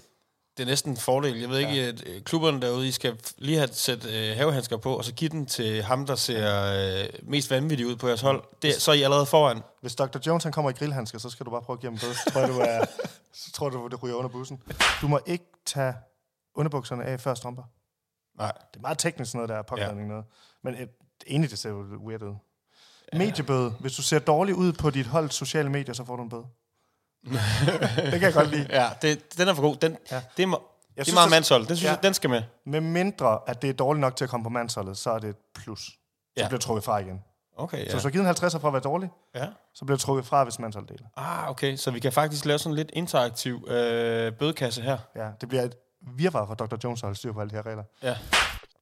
det 0.56 0.62
er 0.62 0.66
næsten 0.66 0.90
en 0.90 0.96
fordel. 0.96 1.40
Jeg 1.40 1.48
ved 1.48 1.58
ikke, 1.58 1.72
ja. 1.72 1.88
at 1.88 2.08
øh, 2.08 2.22
klubberne 2.22 2.60
derude, 2.60 2.88
I 2.88 2.90
skal 2.90 3.20
lige 3.38 3.58
have 3.58 3.68
sæt 3.72 4.06
øh, 4.06 4.36
havehandsker 4.36 4.76
på, 4.76 4.96
og 4.96 5.04
så 5.04 5.14
give 5.14 5.30
den 5.30 5.46
til 5.46 5.82
ham, 5.82 6.06
der 6.06 6.14
ser 6.14 6.64
øh, 7.02 7.08
mest 7.22 7.50
vanvittig 7.50 7.86
ud 7.86 7.96
på 7.96 8.08
jeres 8.08 8.20
hold. 8.20 8.44
Det, 8.62 8.74
så 8.74 8.90
er 8.90 8.94
I 8.94 9.02
allerede 9.02 9.26
foran. 9.26 9.62
Hvis 9.80 9.94
Dr. 9.94 10.18
Jones 10.26 10.44
han 10.44 10.52
kommer 10.52 10.70
i 10.70 10.74
grillhandsker, 10.74 11.18
så 11.18 11.30
skal 11.30 11.46
du 11.46 11.50
bare 11.50 11.62
prøve 11.62 11.74
at 11.74 11.80
give 11.80 11.92
ham 11.92 11.98
bøde. 11.98 12.14
Så 12.14 12.30
tror 12.32 12.40
jeg, 12.40 12.48
du, 12.48 12.58
er, 12.58 12.84
så 13.44 13.52
tror 13.52 13.68
du, 13.70 13.88
det 13.88 14.02
ryger 14.02 14.14
under 14.14 14.30
bussen. 14.30 14.62
Du 15.00 15.08
må 15.08 15.20
ikke 15.26 15.44
tage 15.66 15.94
underbukserne 16.54 17.04
af 17.04 17.20
før 17.20 17.34
strømper. 17.34 17.62
Nej. 18.38 18.52
Det 18.70 18.76
er 18.76 18.80
meget 18.80 18.98
teknisk 18.98 19.30
sådan 19.30 19.38
noget 19.38 19.48
der, 19.48 19.62
påklædning 19.62 20.08
noget. 20.08 20.24
Men 20.64 20.74
et, 20.74 20.88
egentlig, 21.26 21.50
det 21.50 21.58
ser 21.58 21.70
jo 21.70 21.84
weird 22.06 22.22
ud. 22.22 22.34
Mediebøde. 23.12 23.70
Hvis 23.70 23.96
du 23.96 24.02
ser 24.02 24.18
dårligt 24.18 24.56
ud 24.56 24.72
på 24.72 24.90
dit 24.90 25.06
holds 25.06 25.34
sociale 25.34 25.70
medier, 25.70 25.94
så 25.94 26.04
får 26.04 26.16
du 26.16 26.22
en 26.22 26.28
bøde. 26.28 26.46
det 27.96 28.10
kan 28.12 28.22
jeg 28.22 28.32
godt 28.34 28.48
lide. 28.50 28.66
Ja, 28.70 28.88
det, 29.02 29.38
den 29.38 29.48
er 29.48 29.54
for 29.54 29.62
god. 29.62 29.76
Den, 29.76 29.96
ja. 30.10 30.22
Det 30.36 30.42
er, 30.42 30.46
må, 30.46 30.62
det 30.94 31.00
er 31.00 31.04
synes, 31.04 31.14
meget 31.14 31.26
at- 31.26 31.30
mandshold. 31.30 31.66
Den 31.66 31.76
synes 31.76 31.84
Ja. 31.84 31.90
jeg, 31.94 32.02
den 32.02 32.14
skal 32.14 32.30
med. 32.30 32.42
Med 32.66 32.80
mindre, 32.80 33.38
at 33.46 33.62
det 33.62 33.70
er 33.70 33.74
dårligt 33.74 34.00
nok 34.00 34.16
til 34.16 34.24
at 34.24 34.30
komme 34.30 34.44
på 34.44 34.50
mandsholdet, 34.50 34.96
så 34.98 35.10
er 35.10 35.18
det 35.18 35.30
et 35.30 35.36
plus. 35.54 35.80
Så 35.84 35.92
Ja. 36.36 36.48
bliver 36.48 36.60
trukket 36.60 36.84
fra 36.84 36.98
igen. 36.98 37.22
Okay, 37.56 37.78
Ja. 37.78 37.84
Så 37.84 37.90
hvis 37.92 38.02
du 38.02 38.08
har 38.08 38.12
givet 38.12 38.24
en 38.24 38.30
50'er 38.48 38.58
for 38.58 38.68
at 38.68 38.72
være 38.74 38.82
dårlig, 38.82 39.10
ja. 39.34 39.46
så 39.74 39.84
bliver 39.84 39.96
du 39.98 40.02
trukket 40.02 40.26
fra, 40.26 40.44
hvis 40.44 40.58
mandsholdet 40.58 40.90
deler. 40.90 41.06
Ah, 41.16 41.50
okay. 41.50 41.76
Så 41.76 41.90
vi 41.90 42.00
kan 42.00 42.12
faktisk 42.12 42.44
lave 42.44 42.58
sådan 42.58 42.76
lidt 42.76 42.90
interaktiv 42.92 43.64
øh, 43.68 44.32
bødekasse 44.32 44.82
her. 44.82 44.98
Ja, 45.16 45.28
det 45.40 45.48
bliver 45.48 45.62
et 45.64 45.74
virvar 46.16 46.46
for 46.46 46.54
Dr. 46.54 46.76
Jones 46.84 47.00
at 47.02 47.06
holde 47.06 47.18
styr 47.18 47.32
på 47.32 47.40
alle 47.40 47.50
de 47.50 47.54
her 47.54 47.66
regler. 47.66 47.82
Ja. 48.02 48.16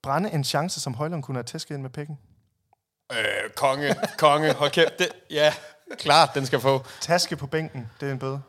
Brænde 0.03 0.31
en 0.33 0.45
chance, 0.45 0.81
som 0.81 0.95
Højlund 0.95 1.23
kunne 1.23 1.37
have 1.37 1.45
tæsket 1.45 1.75
ind 1.75 1.83
med 1.83 1.91
pikken. 1.91 2.19
Øh, 3.13 3.19
konge, 3.57 3.95
konge, 4.19 4.55
hold 4.55 4.71
kæft. 4.71 4.99
Det, 4.99 5.09
ja, 5.31 5.55
klart, 5.99 6.31
den 6.35 6.47
skal 6.47 6.61
få. 6.61 6.85
Taske 7.01 7.37
på 7.37 7.47
bænken, 7.47 7.91
det 8.01 8.09
er 8.09 8.13
en 8.13 8.19
bøde. 8.19 8.41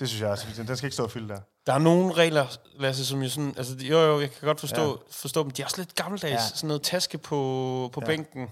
Det 0.00 0.08
synes 0.08 0.22
jeg 0.22 0.30
også. 0.30 0.46
Den 0.56 0.76
skal 0.76 0.86
ikke 0.86 0.94
stå 0.94 1.04
og 1.04 1.10
fylde 1.10 1.28
der. 1.28 1.40
Der 1.66 1.72
er 1.72 1.78
nogle 1.78 2.12
regler, 2.12 2.46
Lasse, 2.78 3.06
som 3.06 3.22
jeg 3.22 3.30
sådan... 3.30 3.54
Altså, 3.56 3.76
jo, 3.80 3.98
jo, 3.98 4.20
jeg 4.20 4.30
kan 4.30 4.46
godt 4.46 4.60
forstå, 4.60 4.82
ja. 4.82 4.88
Ja. 4.88 4.94
forstå 5.10 5.42
dem. 5.42 5.50
De 5.50 5.62
er 5.62 5.66
også 5.66 5.78
lidt 5.78 5.94
gammeldags. 5.94 6.30
Ja. 6.30 6.34
Ja. 6.34 6.48
Sådan 6.54 6.68
noget 6.68 6.82
taske 6.82 7.18
på, 7.18 7.90
på 7.92 8.00
ja. 8.00 8.10
Ja. 8.10 8.16
bænken. 8.16 8.50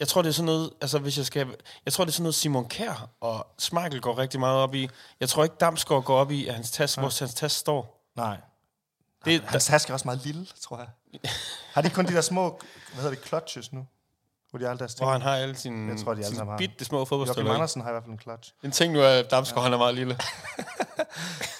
Jeg 0.00 0.08
tror, 0.08 0.22
det 0.22 0.28
er 0.28 0.32
sådan 0.32 0.46
noget, 0.46 0.70
altså 0.80 0.98
hvis 0.98 1.18
jeg 1.18 1.26
skal, 1.26 1.46
jeg 1.84 1.92
tror, 1.92 2.04
det 2.04 2.10
er 2.10 2.12
sådan 2.12 2.22
noget 2.22 2.34
Simon 2.34 2.68
Kær 2.68 3.08
og 3.20 3.46
Smeichel 3.58 4.00
går 4.00 4.18
rigtig 4.18 4.40
meget 4.40 4.56
op 4.58 4.74
i. 4.74 4.88
Jeg 5.20 5.28
tror 5.28 5.44
ikke, 5.44 5.56
Damsgaard 5.60 6.04
går 6.04 6.16
op 6.16 6.30
i, 6.30 6.46
at 6.46 6.54
hans 6.54 6.70
task, 6.70 6.98
hvor 6.98 7.18
hans 7.18 7.34
task 7.34 7.58
står. 7.58 8.10
Nej. 8.16 8.36
Det, 9.24 9.40
Hans 9.40 9.64
taske 9.64 9.90
er 9.90 9.94
også 9.94 10.08
meget 10.08 10.24
lille, 10.24 10.46
tror 10.60 10.78
jeg. 10.78 10.88
Har 11.74 11.82
de 11.82 11.90
kun 11.90 12.06
de 12.06 12.14
der 12.14 12.20
små, 12.20 12.60
hvad 12.92 13.02
hedder 13.02 13.16
det, 13.16 13.26
clutches 13.26 13.72
nu? 13.72 13.86
Hvor 14.50 14.58
de 14.58 14.68
aldrig 14.68 14.88
hvor 14.98 15.12
han 15.12 15.22
har 15.22 15.36
alle 15.36 15.56
sine, 15.56 15.92
Jeg 15.92 16.04
tror, 16.04 16.14
de 16.14 16.24
alle 16.24 16.36
sine 16.36 16.56
bitte 16.58 16.84
små 16.84 16.98
Joachim 16.98 17.08
fodboldstøvler. 17.08 17.50
i. 17.50 17.54
Andersen 17.54 17.82
har 17.82 17.88
i 17.88 17.92
hvert 17.92 18.02
fald 18.04 18.12
en 18.12 18.20
clutch. 18.20 18.52
En 18.64 18.70
ting 18.70 18.92
nu 18.92 19.00
er, 19.00 19.08
at 19.08 19.30
Damsgaard 19.30 19.62
han 19.62 19.72
er 19.72 19.78
meget 19.78 19.94
lille. 19.94 20.18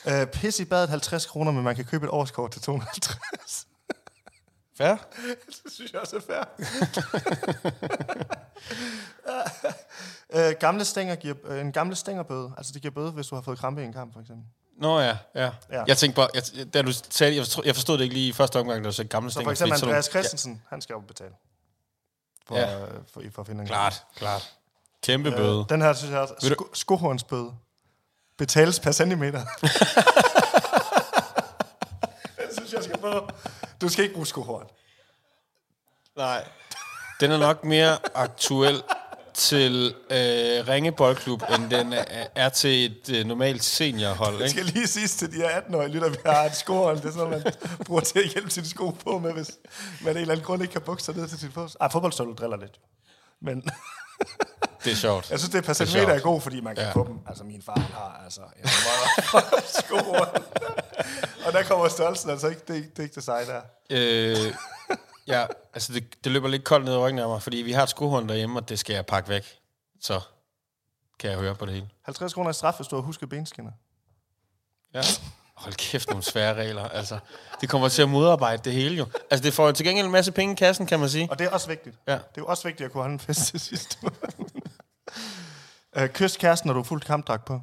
Uh, 0.07 0.27
pis 0.41 0.61
i 0.61 0.65
badet 0.65 0.89
50 0.89 1.27
kroner, 1.27 1.53
men 1.53 1.65
man 1.65 1.77
kan 1.77 1.85
købe 1.85 2.05
et 2.07 2.11
årskort 2.11 2.51
til 2.51 2.63
250. 2.63 3.67
Fair? 4.79 4.95
det 5.65 5.73
synes 5.73 5.93
jeg 5.93 6.01
også 6.01 6.17
er 6.17 6.21
fair. 6.21 6.45
uh, 10.49 10.53
gamle 10.67 10.85
stænger 10.85 11.15
giver, 11.15 11.35
uh, 11.51 11.59
en 11.59 11.73
gamle 11.73 11.95
stængerbøde. 11.97 12.53
Altså 12.57 12.73
det 12.73 12.83
giver 12.83 12.95
bøde, 12.95 13.11
hvis 13.11 13.27
du 13.27 13.35
har 13.35 13.43
fået 13.43 13.59
krampe 13.59 13.83
i 13.83 13.85
en 13.85 13.93
kamp, 13.93 14.13
for 14.13 14.21
eksempel. 14.21 14.45
Nå 14.79 15.01
ja, 15.01 15.07
ja. 15.07 15.17
Ja. 15.35 15.51
ja. 15.71 15.85
Jeg 15.87 15.97
tænkte 15.97 16.17
bare, 16.17 16.29
jeg, 16.35 16.75
da 16.75 16.83
du 16.83 16.93
sagde, 17.11 17.35
jeg, 17.37 17.45
forstod, 17.45 17.65
jeg 17.67 17.75
forstod 17.75 17.99
det 17.99 18.05
ikke 18.05 18.15
lige 18.15 18.29
i 18.29 18.33
første 18.33 18.61
omgang, 18.61 18.85
da 18.85 18.89
du 18.89 18.95
sagde 18.95 19.09
gamle 19.09 19.31
Så 19.31 19.33
stænger. 19.33 19.47
for 19.47 19.51
eksempel 19.51 19.79
fordi 19.79 19.91
Andreas 19.91 20.05
Christensen, 20.05 20.63
han 20.69 20.81
skal 20.81 20.93
jo 20.95 21.01
betale. 21.01 21.31
For, 22.49 22.57
Ja. 22.59 22.85
for, 22.85 23.23
for 23.33 23.41
at 23.41 23.47
finde 23.47 23.61
en 23.61 23.67
Klart, 23.67 24.05
klart. 24.17 24.53
Kæmpe 25.03 25.31
bøde. 25.31 25.59
Øh, 25.61 25.65
den 25.69 25.83
her 25.83 25.93
synes 25.93 26.13
jeg 26.13 26.21
også. 26.21 26.35
Sko- 26.43 26.71
skohornsbøde. 26.75 27.53
Betales 28.39 28.81
per 28.81 28.93
centimeter. 28.93 29.41
den 32.39 32.47
synes 32.57 32.73
jeg 32.73 32.85
skal 32.85 33.01
få. 33.01 33.29
Du 33.81 33.89
skal 33.89 34.03
ikke 34.03 34.15
bruge 34.15 34.27
skohorn. 34.27 34.67
Nej. 36.17 36.49
Den 37.21 37.31
er 37.31 37.39
nok 37.39 37.65
mere 37.65 37.99
aktuel 38.15 38.83
til 39.41 39.95
øh, 40.11 40.69
Ringe 40.69 40.93
Boldklub, 40.93 41.43
end 41.55 41.71
den 41.71 41.93
er, 41.93 42.05
er 42.35 42.49
til 42.49 42.85
et 42.87 43.17
øh, 43.17 43.25
normalt 43.27 43.65
seniorhold. 43.65 44.35
Jeg 44.35 44.41
Ikke? 44.49 44.51
skal 44.51 44.65
lige 44.65 44.87
sige 44.87 45.09
til 45.09 45.33
de 45.33 45.37
her 45.37 45.61
18-årige 45.61 45.89
lytter, 45.89 46.09
vi 46.09 46.17
har 46.27 46.45
et 46.45 46.57
skohorn. 46.57 46.97
Det 46.97 47.05
er 47.05 47.13
sådan, 47.13 47.31
man 47.31 47.43
bruger 47.87 48.01
til 48.01 48.19
at 48.19 48.25
hjælpe 48.29 48.51
sine 48.51 48.67
sko 48.67 48.91
på 48.91 49.19
med, 49.19 49.33
hvis 49.33 49.51
man 50.01 50.09
af 50.09 50.11
en 50.13 50.17
eller 50.17 50.33
anden 50.35 50.47
grund 50.47 50.63
ikke 50.63 50.73
kan 50.73 50.81
bukse 50.83 51.05
sig 51.07 51.17
ned 51.17 51.29
til 51.29 51.39
sin 51.39 51.53
fod. 51.53 51.77
Ej, 51.81 51.89
fodboldstøvle 51.91 52.35
driller 52.35 52.57
lidt. 52.57 52.81
Men 53.43 53.63
Det 54.85 54.93
er 54.93 54.97
sjovt. 54.97 55.31
jeg 55.31 55.39
synes, 55.39 55.51
det 55.53 55.59
er 55.59 55.63
per 55.63 55.71
er 55.71 55.75
centimeter 55.75 56.09
er 56.15 56.21
god, 56.21 56.41
fordi 56.41 56.61
man 56.61 56.75
kan 56.77 56.85
Ja. 56.85 56.93
få 56.93 57.07
dem. 57.09 57.19
Altså, 57.29 57.45
min 57.45 57.63
far 57.63 57.75
han 57.81 57.93
har 57.93 58.21
altså 58.25 58.41
en 58.41 58.69
skohorn. 59.85 60.43
Og 61.47 61.53
der 61.53 61.63
kommer 61.63 61.89
størrelsen 61.89 62.31
altså 62.31 62.49
ikke. 62.49 62.61
Det 62.69 62.77
er, 62.77 62.81
det 62.81 62.99
er 62.99 63.03
ikke 63.03 63.15
det 63.15 63.25
seje 63.25 63.47
der. 63.47 63.61
Øh, 63.91 64.37
ja, 65.31 65.47
altså 65.75 65.93
det, 65.93 66.25
det 66.25 66.33
løber 66.33 66.49
lidt 66.49 66.65
koldt 66.65 66.85
ned 66.85 66.95
ad 66.95 66.99
ryggen 66.99 67.19
af 67.19 67.29
mig, 67.29 67.43
fordi 67.43 67.57
vi 67.57 67.73
har 67.73 67.83
et 67.83 67.89
skohorn 67.89 68.29
derhjemme, 68.29 68.59
og 68.59 68.69
det 68.69 68.79
skal 68.79 68.95
jeg 68.95 69.07
pakke 69.07 69.29
væk. 69.29 69.59
Så 70.01 70.21
kan 71.19 71.31
jeg 71.31 71.39
høre 71.39 71.55
på 71.55 71.67
det 71.67 71.75
hele. 71.75 71.89
50 72.03 72.35
kroner 72.35 72.51
i 72.51 72.53
straf, 72.53 72.75
hvis 72.75 72.87
du 72.87 72.97
har 72.97 73.03
husket 73.03 73.29
benskinner. 73.29 73.73
Ja. 74.95 75.03
Hold 75.55 75.75
kæft, 75.75 76.09
nogle 76.09 76.23
svære 76.23 76.55
regler. 76.55 76.89
Altså, 76.89 77.19
det 77.61 77.69
kommer 77.69 77.89
til 77.89 78.03
at 78.03 78.09
modarbejde 78.09 78.63
det 78.65 78.73
hele 78.73 78.97
jo. 78.97 79.07
Altså, 79.31 79.45
det 79.45 79.55
får 79.55 79.67
jo 79.67 79.73
til 79.73 79.87
gengæld 79.87 80.07
en 80.07 80.13
masse 80.13 80.33
penge 80.33 80.53
i 80.53 80.57
kassen, 80.57 80.87
kan 80.87 81.01
man 81.01 81.09
sige. 81.09 81.29
Og 81.31 81.39
det 81.39 81.47
er 81.47 81.51
også 81.51 81.69
vigtigt. 81.69 81.97
Ja. 82.07 82.13
Det 82.13 82.19
er 82.19 82.23
jo 82.39 82.47
også 82.47 82.69
vigtigt 82.69 82.87
at 82.87 82.93
kunne 82.93 83.03
holde 83.03 83.13
en 83.13 83.21
fest 83.21 83.47
til 83.47 83.61
sidst. 83.61 83.99
uh, 85.97 86.07
kys 86.07 86.37
kæresten, 86.37 86.69
når 86.69 86.75
du 86.75 86.81
er 86.81 86.85
fuldt 86.85 87.05
kampdragt 87.05 87.45
på. 87.45 87.61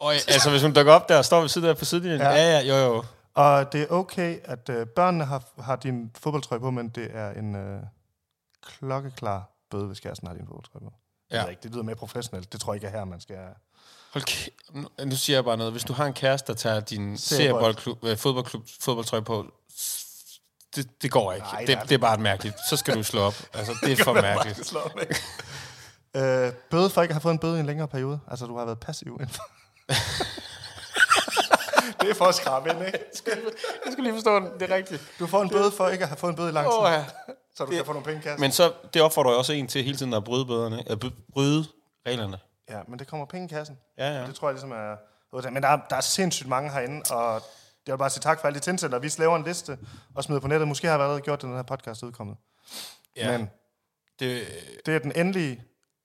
Og 0.00 0.14
altså, 0.14 0.50
hvis 0.50 0.62
hun 0.62 0.72
dukker 0.72 0.92
op 0.92 1.08
der 1.08 1.18
og 1.18 1.24
står 1.24 1.40
ved 1.40 1.48
siden 1.48 1.68
af 1.68 1.76
på 1.76 1.84
sidelinjen. 1.84 2.20
Ja. 2.20 2.30
ja, 2.30 2.58
ja, 2.58 2.60
jo, 2.60 2.76
jo. 2.76 3.04
Og 3.36 3.72
det 3.72 3.82
er 3.82 3.86
okay, 3.90 4.38
at 4.44 4.68
uh, 4.68 4.84
børnene 4.96 5.24
har, 5.24 5.42
har 5.62 5.76
din 5.76 6.10
fodboldtrøje 6.18 6.60
på, 6.60 6.70
men 6.70 6.88
det 6.88 7.08
er 7.16 7.30
en 7.30 7.54
uh, 7.76 7.80
klokkeklar 8.62 9.50
bøde, 9.70 9.86
hvis 9.86 10.00
kæresten 10.00 10.28
har 10.28 10.34
din 10.34 10.46
fodboldtrøje 10.46 10.84
på. 10.84 10.92
Ja. 11.30 11.42
Det, 11.42 11.50
ikke, 11.50 11.62
det 11.62 11.70
lyder 11.70 11.82
mere 11.82 11.96
professionelt. 11.96 12.52
Det 12.52 12.60
tror 12.60 12.72
jeg 12.72 12.76
ikke 12.76 12.86
er 12.86 12.98
her, 12.98 13.04
man 13.04 13.20
skal... 13.20 13.38
Hold 14.12 14.24
kæ- 14.30 14.70
nu, 14.70 14.88
nu 15.04 15.16
siger 15.16 15.36
jeg 15.36 15.44
bare 15.44 15.56
noget. 15.56 15.72
Hvis 15.72 15.84
du 15.84 15.92
har 15.92 16.06
en 16.06 16.12
kæreste, 16.12 16.52
der 16.52 16.58
tager 16.58 16.80
din 16.80 17.18
Seriebold. 17.18 17.52
serieboldklub, 17.52 18.04
øh, 18.04 18.16
fodboldklub, 18.16 18.62
fodboldtrøje 18.80 19.22
på, 19.22 19.46
det, 20.76 21.02
det 21.02 21.10
går 21.10 21.32
ikke. 21.32 21.46
Nej, 21.46 21.58
det, 21.60 21.68
det 21.68 21.76
er- 21.76 21.82
det 21.82 21.92
er 21.94 21.98
bare 21.98 22.18
mærkeligt. 22.18 22.54
Så 22.68 22.76
skal 22.76 22.94
du 22.94 23.02
slå 23.02 23.20
op. 23.20 23.34
Altså, 23.54 23.74
det 23.82 23.92
er 24.00 24.04
for 24.04 24.12
mærkeligt. 24.12 24.72
uh, 26.14 26.54
bøde 26.70 26.90
for 26.90 27.02
ikke 27.02 27.12
at 27.12 27.14
have 27.14 27.20
fået 27.20 27.32
en 27.32 27.38
bøde 27.38 27.56
i 27.56 27.60
en 27.60 27.66
længere 27.66 27.88
periode. 27.88 28.20
Altså, 28.28 28.46
du 28.46 28.56
har 28.58 28.64
været 28.64 28.80
passiv 28.80 29.16
indenfor. 29.20 29.42
det 32.06 32.12
er 32.12 32.14
for 32.18 32.24
at 32.24 32.34
skrabe 32.34 32.70
ind, 32.70 32.86
ikke? 32.86 32.98
Jeg 33.84 33.92
skal 33.92 34.04
lige 34.04 34.12
forstå 34.14 34.40
den. 34.40 34.50
Det 34.60 34.70
er 34.70 34.74
rigtigt. 34.74 35.02
Du 35.18 35.26
får 35.26 35.42
en 35.42 35.48
bøde 35.50 35.70
for 35.72 35.88
ikke 35.88 36.02
at 36.02 36.08
have 36.08 36.16
fået 36.16 36.30
en 36.30 36.36
bøde 36.36 36.48
i 36.48 36.52
lang 36.52 36.66
tid, 36.66 36.78
Åh, 36.78 36.90
ja. 36.92 37.04
så 37.56 37.64
du 37.64 37.70
kan 37.70 37.84
få 37.84 37.92
nogle 37.92 38.04
penge 38.04 38.20
i 38.20 38.22
kassen. 38.22 38.40
Men 38.40 38.52
så, 38.52 38.72
det 38.94 39.02
opfordrer 39.02 39.30
jeg 39.30 39.38
også 39.38 39.52
en 39.52 39.66
til 39.66 39.84
hele 39.84 39.96
tiden 39.98 40.14
at 40.14 40.24
bryde 40.24 40.46
bøderne. 40.46 40.90
At 40.90 41.04
bry- 41.04 41.32
bryde 41.32 41.64
reglerne. 42.06 42.38
Ja, 42.70 42.80
men 42.88 42.98
det 42.98 43.06
kommer 43.06 43.26
penge 43.26 43.44
i 43.44 43.48
kassen. 43.48 43.78
Ja, 43.98 44.20
ja. 44.20 44.26
Det 44.26 44.34
tror 44.34 44.48
jeg 44.48 44.54
ligesom 44.54 44.72
er... 44.72 44.96
Men 45.50 45.62
der 45.62 45.68
er, 45.68 45.78
der 45.90 45.96
er 45.96 46.00
sindssygt 46.00 46.48
mange 46.48 46.70
herinde, 46.70 47.02
og 47.10 47.42
jeg 47.86 47.92
vil 47.92 47.98
bare 47.98 48.10
sige 48.10 48.20
tak 48.20 48.40
for 48.40 48.46
alle 48.48 48.58
de 48.58 48.64
tændsætter. 48.64 48.98
Vi 48.98 49.10
laver 49.18 49.36
en 49.36 49.44
liste 49.44 49.78
og 50.14 50.24
smider 50.24 50.40
på 50.40 50.48
nettet. 50.48 50.68
Måske 50.68 50.86
har 50.86 50.94
jeg 50.94 51.02
allerede 51.02 51.20
gjort 51.20 51.40
det, 51.42 51.48
når 51.48 51.56
den 51.56 51.58
her 51.58 51.76
podcast 51.76 52.02
er 52.02 52.06
udkommet. 52.06 52.36
Ja. 53.16 53.38
Men 53.38 53.50
Det, 54.20 54.46
det 54.86 54.94
er 54.94 54.98
den 54.98 55.12
endelige 55.16 55.62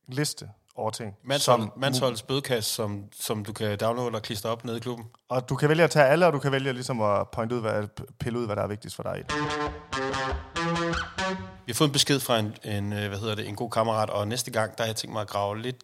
liste 0.08 0.50
over 0.76 0.92
ting. 0.92 1.16
Manshold, 1.24 1.70
Mansholds 1.78 2.22
bødekasse, 2.22 2.74
som, 2.74 3.04
som 3.20 3.46
du 3.46 3.54
kan 3.54 3.78
downloade 3.78 4.16
og 4.16 4.22
klistre 4.22 4.50
op 4.50 4.66
nede 4.66 4.78
i 4.78 4.80
klubben. 4.80 5.06
Og 5.30 5.50
du 5.50 5.56
kan 5.56 5.70
vælge 5.70 5.84
at 5.84 5.92
tage 5.92 6.06
alle, 6.06 6.28
og 6.28 6.34
du 6.34 6.40
kan 6.40 6.52
vælge 6.52 6.74
ligesom 6.74 7.02
at 7.02 7.30
pointe 7.30 7.56
ud, 7.56 7.62
hvad, 7.62 7.88
pille 8.20 8.40
ud, 8.40 8.46
hvad 8.46 8.56
der 8.56 8.62
er 8.62 8.68
vigtigst 8.68 8.96
for 8.96 9.04
dig. 9.04 9.20
i 9.20 9.22
det. 9.22 9.34
Vi 11.66 11.72
har 11.72 11.74
fået 11.74 11.88
en 11.88 11.94
besked 11.94 12.20
fra 12.20 12.40
en, 12.40 12.56
en, 12.64 12.94
øh, 12.94 13.08
hvad 13.08 13.20
hedder 13.20 13.36
det, 13.36 13.48
en 13.48 13.56
god 13.56 13.70
kammerat, 13.70 14.10
og 14.10 14.28
næste 14.28 14.52
gang, 14.52 14.78
der 14.78 14.84
har 14.84 14.88
jeg 14.88 14.96
tænkt 14.96 15.14
mig 15.14 15.22
at 15.22 15.28
grave 15.28 15.62
lidt 15.62 15.84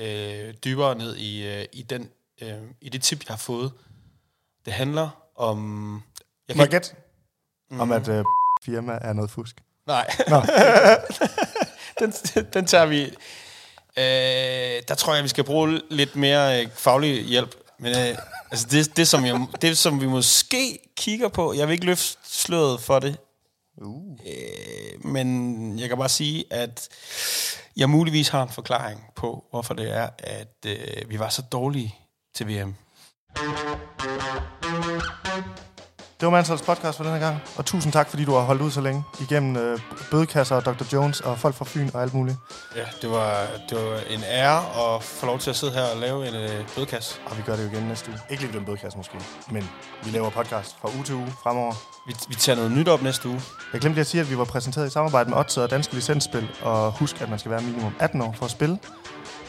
øh, 0.00 0.54
dybere 0.64 0.94
ned 0.94 1.16
i, 1.16 1.46
øh, 1.46 1.64
i, 1.72 1.82
den, 1.82 2.10
øh, 2.42 2.58
i 2.80 2.88
det 2.88 3.02
tip, 3.02 3.18
jeg 3.28 3.32
har 3.32 3.38
fået. 3.38 3.72
Det 4.64 4.72
handler 4.72 5.08
om... 5.36 6.02
Jeg 6.48 6.56
jeg 6.56 6.68
gætte? 6.68 6.94
Mm. 7.70 7.80
Om 7.80 7.92
at 7.92 8.08
øh, 8.08 8.24
firma 8.62 8.98
er 9.00 9.12
noget 9.12 9.30
fusk. 9.30 9.62
Nej. 9.86 10.10
den, 12.00 12.12
den 12.52 12.66
tager 12.66 12.86
vi... 12.86 13.14
Øh, 13.98 14.82
der 14.88 14.94
tror 14.94 15.14
jeg, 15.14 15.24
vi 15.24 15.28
skal 15.28 15.44
bruge 15.44 15.80
lidt 15.90 16.16
mere 16.16 16.62
øh, 16.62 16.68
faglig 16.74 17.24
hjælp. 17.24 17.54
Men 17.78 17.96
øh, 17.96 18.18
altså 18.50 18.66
det, 18.70 18.96
det, 18.96 19.08
som 19.08 19.24
jeg, 19.24 19.46
det, 19.62 19.78
som 19.78 20.00
vi 20.00 20.06
måske 20.06 20.78
kigger 20.96 21.28
på... 21.28 21.54
Jeg 21.54 21.68
vil 21.68 21.72
ikke 21.72 21.86
løfte 21.86 22.16
sløret 22.24 22.80
for 22.80 22.98
det. 22.98 23.16
Uh. 23.76 24.18
Øh, 24.26 25.06
men 25.06 25.78
jeg 25.78 25.88
kan 25.88 25.98
bare 25.98 26.08
sige, 26.08 26.44
at 26.50 26.88
jeg 27.76 27.90
muligvis 27.90 28.28
har 28.28 28.42
en 28.42 28.52
forklaring 28.52 29.00
på, 29.16 29.44
hvorfor 29.50 29.74
det 29.74 29.96
er, 29.96 30.08
at 30.18 30.56
øh, 30.66 31.10
vi 31.10 31.18
var 31.18 31.28
så 31.28 31.42
dårlige 31.42 31.94
til 32.34 32.48
VM. 32.48 32.74
Det 36.20 36.26
var 36.26 36.30
Mansholds 36.32 36.62
podcast 36.62 36.96
for 36.96 37.04
den 37.04 37.12
her 37.12 37.20
gang. 37.20 37.38
Og 37.56 37.64
tusind 37.64 37.92
tak, 37.92 38.10
fordi 38.10 38.24
du 38.24 38.32
har 38.34 38.40
holdt 38.40 38.62
ud 38.62 38.70
så 38.70 38.80
længe 38.80 39.04
igennem 39.20 39.56
øh, 39.56 39.80
bødekasser 40.10 40.56
og 40.56 40.64
Dr. 40.64 40.84
Jones 40.92 41.20
og 41.20 41.38
folk 41.38 41.54
fra 41.54 41.64
Fyn 41.64 41.90
og 41.94 42.02
alt 42.02 42.14
muligt. 42.14 42.36
Ja, 42.76 42.82
det 43.02 43.10
var, 43.10 43.46
det 43.70 43.76
var 43.78 43.98
en 44.10 44.20
ære 44.24 44.58
at 44.96 45.02
få 45.02 45.26
lov 45.26 45.38
til 45.38 45.50
at 45.50 45.56
sidde 45.56 45.72
her 45.72 45.82
og 45.94 46.00
lave 46.00 46.28
en 46.28 46.34
øh, 46.34 46.64
bødekasse. 46.76 47.14
Og 47.26 47.36
vi 47.38 47.42
gør 47.42 47.56
det 47.56 47.64
jo 47.64 47.70
igen 47.70 47.82
næste 47.88 48.10
uge. 48.10 48.18
Ikke 48.30 48.42
lige 48.42 48.58
den 48.58 48.64
bødekasse 48.64 48.98
måske, 48.98 49.14
men 49.50 49.70
vi 50.04 50.10
laver 50.10 50.30
podcast 50.30 50.76
fra 50.80 50.88
uge 50.94 51.04
til 51.04 51.14
uge 51.14 51.32
fremover. 51.42 51.74
Vi, 52.06 52.14
vi 52.28 52.34
tager 52.34 52.56
noget 52.56 52.72
nyt 52.72 52.88
op 52.88 53.02
næste 53.02 53.28
uge. 53.28 53.40
Jeg 53.72 53.80
glemte 53.80 53.94
lige 53.94 54.00
at 54.00 54.06
sige, 54.06 54.20
at 54.20 54.30
vi 54.30 54.38
var 54.38 54.44
præsenteret 54.44 54.86
i 54.86 54.90
samarbejde 54.90 55.30
med 55.30 55.38
Odset 55.38 55.62
og 55.62 55.70
Danske 55.70 55.94
Licensspil. 55.94 56.48
Og 56.62 56.92
husk, 56.92 57.20
at 57.20 57.28
man 57.30 57.38
skal 57.38 57.50
være 57.50 57.60
minimum 57.60 57.92
18 58.00 58.22
år 58.22 58.34
for 58.38 58.44
at 58.44 58.50
spille. 58.50 58.78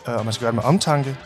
Øh, 0.08 0.16
Og 0.16 0.26
man 0.26 0.34
skal 0.34 0.44
gøre 0.46 0.52
det 0.52 0.56
med 0.56 0.64
omtanke. 0.64 1.18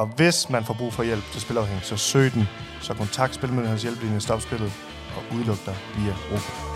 Og 0.00 0.06
hvis 0.06 0.50
man 0.50 0.64
får 0.64 0.74
brug 0.74 0.92
for 0.92 1.02
hjælp 1.02 1.24
til 1.32 1.40
spilafhængig, 1.40 1.84
så 1.84 1.96
søg 1.96 2.32
den. 2.34 2.48
Så 2.80 2.94
kontakt 2.94 3.34
Spilmyndighedens 3.34 3.82
hjælplinje, 3.82 4.20
stop 4.20 4.40
spillet 4.40 4.72
og 5.16 5.36
udluk 5.36 5.66
dig 5.66 5.76
via 5.96 6.14
Europa. 6.30 6.69